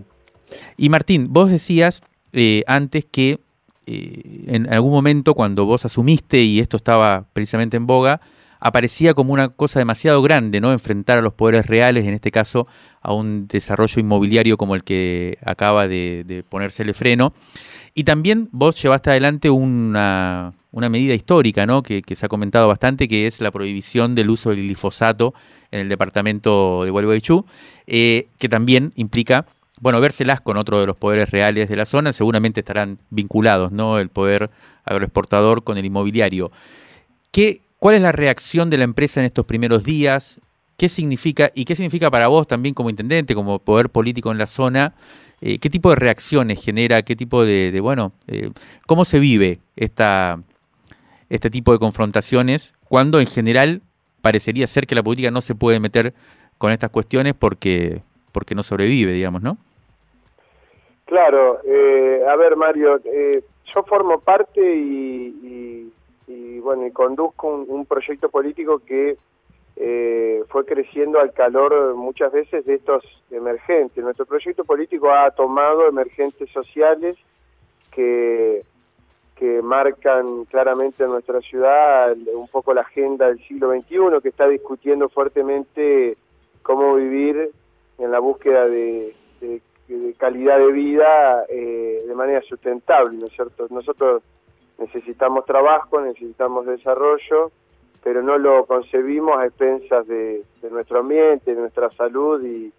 [0.76, 3.40] Y Martín, vos decías eh, antes que
[3.86, 8.20] eh, en algún momento cuando vos asumiste y esto estaba precisamente en boga,
[8.61, 10.72] aparecía como una cosa demasiado grande, ¿no?
[10.72, 12.68] Enfrentar a los poderes reales, en este caso
[13.01, 17.32] a un desarrollo inmobiliario como el que acaba de, de ponérsele freno.
[17.95, 21.82] Y también vos llevaste adelante una, una medida histórica, ¿no?
[21.82, 25.34] Que, se ha comentado bastante, que es la prohibición del uso del glifosato
[25.70, 27.44] en el departamento de Gualeguaychú,
[27.86, 29.46] eh, que también implica,
[29.80, 33.98] bueno, vérselas con otro de los poderes reales de la zona, seguramente estarán vinculados, ¿no?
[33.98, 34.50] El poder
[34.84, 36.50] agroexportador con el inmobiliario.
[37.30, 40.40] ¿Qué, ¿Cuál es la reacción de la empresa en estos primeros días?
[40.76, 44.46] ¿Qué significa y qué significa para vos también como intendente, como poder político en la
[44.46, 44.94] zona?
[45.40, 47.02] Eh, ¿Qué tipo de reacciones genera?
[47.02, 48.50] ¿Qué tipo de, bueno, eh,
[48.86, 50.40] cómo se vive esta,
[51.32, 53.80] este tipo de confrontaciones cuando en general
[54.20, 56.12] parecería ser que la política no se puede meter
[56.58, 58.02] con estas cuestiones porque,
[58.32, 59.56] porque no sobrevive, digamos, ¿no?
[61.06, 63.42] Claro, eh, a ver Mario, eh,
[63.74, 65.90] yo formo parte y,
[66.60, 69.16] bueno y conduzco un, proyecto político que
[69.76, 74.04] eh, fue creciendo al calor muchas veces de estos emergentes.
[74.04, 77.16] Nuestro proyecto político ha tomado emergentes sociales
[77.90, 78.62] que
[79.43, 84.47] que marcan claramente en nuestra ciudad un poco la agenda del siglo XXI, que está
[84.47, 86.16] discutiendo fuertemente
[86.62, 87.51] cómo vivir
[87.99, 89.16] en la búsqueda de,
[90.16, 93.66] calidad de vida eh, de manera sustentable, ¿no es cierto?
[93.68, 94.22] Nosotros
[94.78, 97.51] necesitamos trabajo, necesitamos desarrollo,
[98.05, 102.72] pero no lo concebimos a expensas de, nuestro ambiente, de nuestra salud y,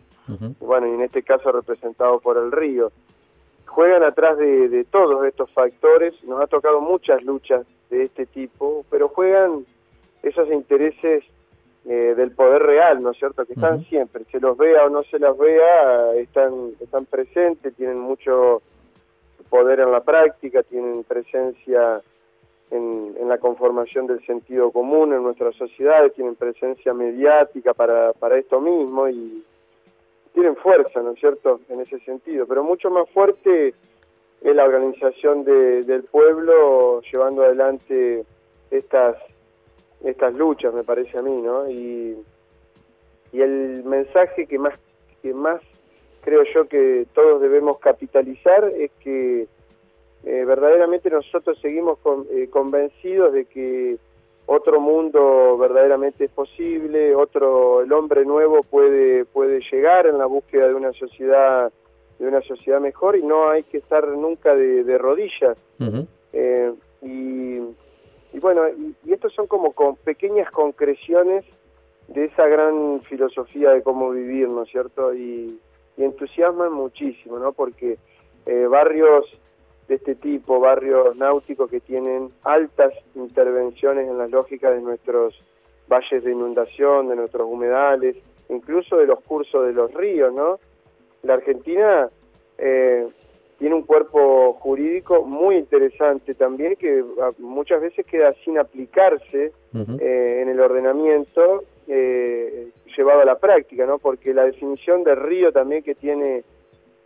[0.62, 2.94] bueno, y en este caso representado por el río
[3.74, 6.14] juegan atrás de, todos estos factores.
[6.24, 9.66] Nos ha tocado muchas luchas de este tipo, pero juegan
[10.22, 11.24] esos intereses
[11.86, 13.46] eh, del poder real, ¿no es cierto?
[13.46, 18.00] Que están siempre, se los vea o no se las vea, están, están presentes, tienen
[18.00, 18.62] mucho
[19.50, 22.02] poder en la práctica, tienen presencia
[22.72, 28.38] en, en, la conformación del sentido común en nuestras sociedades, tienen presencia mediática para, para
[28.38, 29.44] esto mismo y,
[30.34, 33.74] tienen fuerza, ¿no es cierto?, en ese sentido, pero mucho más fuerte
[34.42, 38.26] es la organización del pueblo llevando adelante
[38.72, 39.16] estas
[40.04, 41.70] estas luchas, me parece a mí, ¿no?
[41.70, 42.18] Y,
[43.32, 44.78] y el mensaje que más
[45.22, 45.62] que más
[46.24, 49.48] creo yo que todos debemos capitalizar es que
[50.26, 52.00] eh, verdaderamente nosotros seguimos
[52.32, 53.98] eh, convencidos de que
[54.46, 60.68] otro mundo verdaderamente es posible, otro el hombre nuevo puede puede llegar en la búsqueda
[60.68, 61.72] de una sociedad
[62.20, 65.58] de una sociedad mejor y no hay que estar nunca de, rodillas.
[66.34, 67.58] Eh, y,
[68.34, 71.46] y, bueno y, y estos son como con pequeñas concreciones
[72.08, 75.60] de esa gran filosofía de cómo vivir no es cierto y,
[75.98, 77.98] y entusiasman muchísimo no porque
[78.46, 79.26] eh, barrios
[79.88, 85.42] de este tipo, barrios náuticos que tienen altas intervenciones en la lógica de nuestros
[85.88, 88.16] valles de inundación, de nuestros humedales,
[88.50, 90.60] incluso de los cursos de los ríos, ¿no?
[91.24, 92.10] La Argentina
[92.58, 93.08] eh,
[93.58, 99.52] tiene un cuerpo jurídico muy interesante también que ah, muchas veces queda sin aplicarse
[100.00, 104.00] eh, en el ordenamiento eh, llevado a la práctica, ¿no?
[104.00, 106.44] Porque la definición de río también que tiene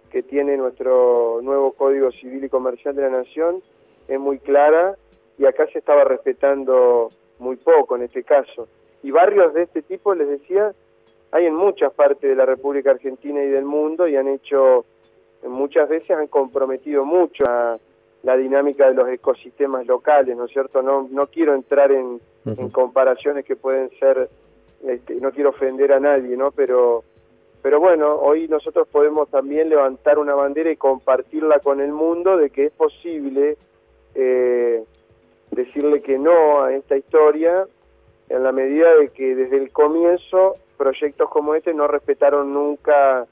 [0.10, 3.62] que tiene nuestro nuevo Código Civil y Comercial de la Nación
[4.08, 4.95] es muy clara
[5.38, 8.68] y acá se estaba respetando muy poco en este caso.
[9.03, 10.74] Y barrios de este tipo, les decía,
[11.32, 14.86] hay en muchas partes de la República Argentina y del mundo y han hecho,
[15.43, 17.78] muchas veces han comprometido mucho a
[18.24, 20.82] la dinámica de los ecosistemas locales, ¿no es cierto?
[20.82, 24.30] No, no quiero entrar en, en comparaciones que pueden ser,
[24.86, 26.51] este, no quiero ofender a nadie, ¿no?
[26.51, 27.03] Pero
[27.62, 32.49] pero bueno, hoy nosotros podemos también levantar una bandera y compartirla con el mundo de
[32.49, 33.58] que es posible
[34.16, 34.84] eh,
[35.51, 37.68] decirle que no a esta historia
[38.30, 43.26] en la medida de que desde el comienzo proyectos como este no respetaron nunca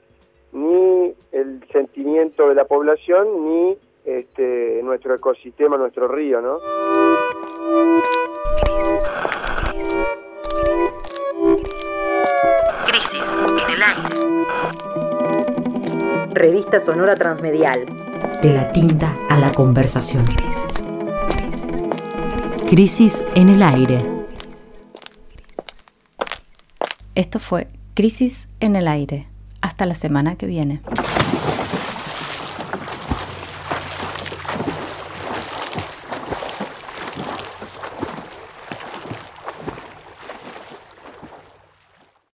[0.52, 6.58] ni el sentimiento de la población ni este, nuestro ecosistema, nuestro río, ¿no?
[12.96, 14.08] Crisis en el aire.
[16.32, 17.84] Revista Sonora Transmedial.
[18.40, 20.24] De la tinta a la conversación.
[22.70, 24.02] Crisis en el aire.
[27.14, 29.28] Esto fue Crisis en el aire.
[29.60, 30.80] Hasta la semana que viene.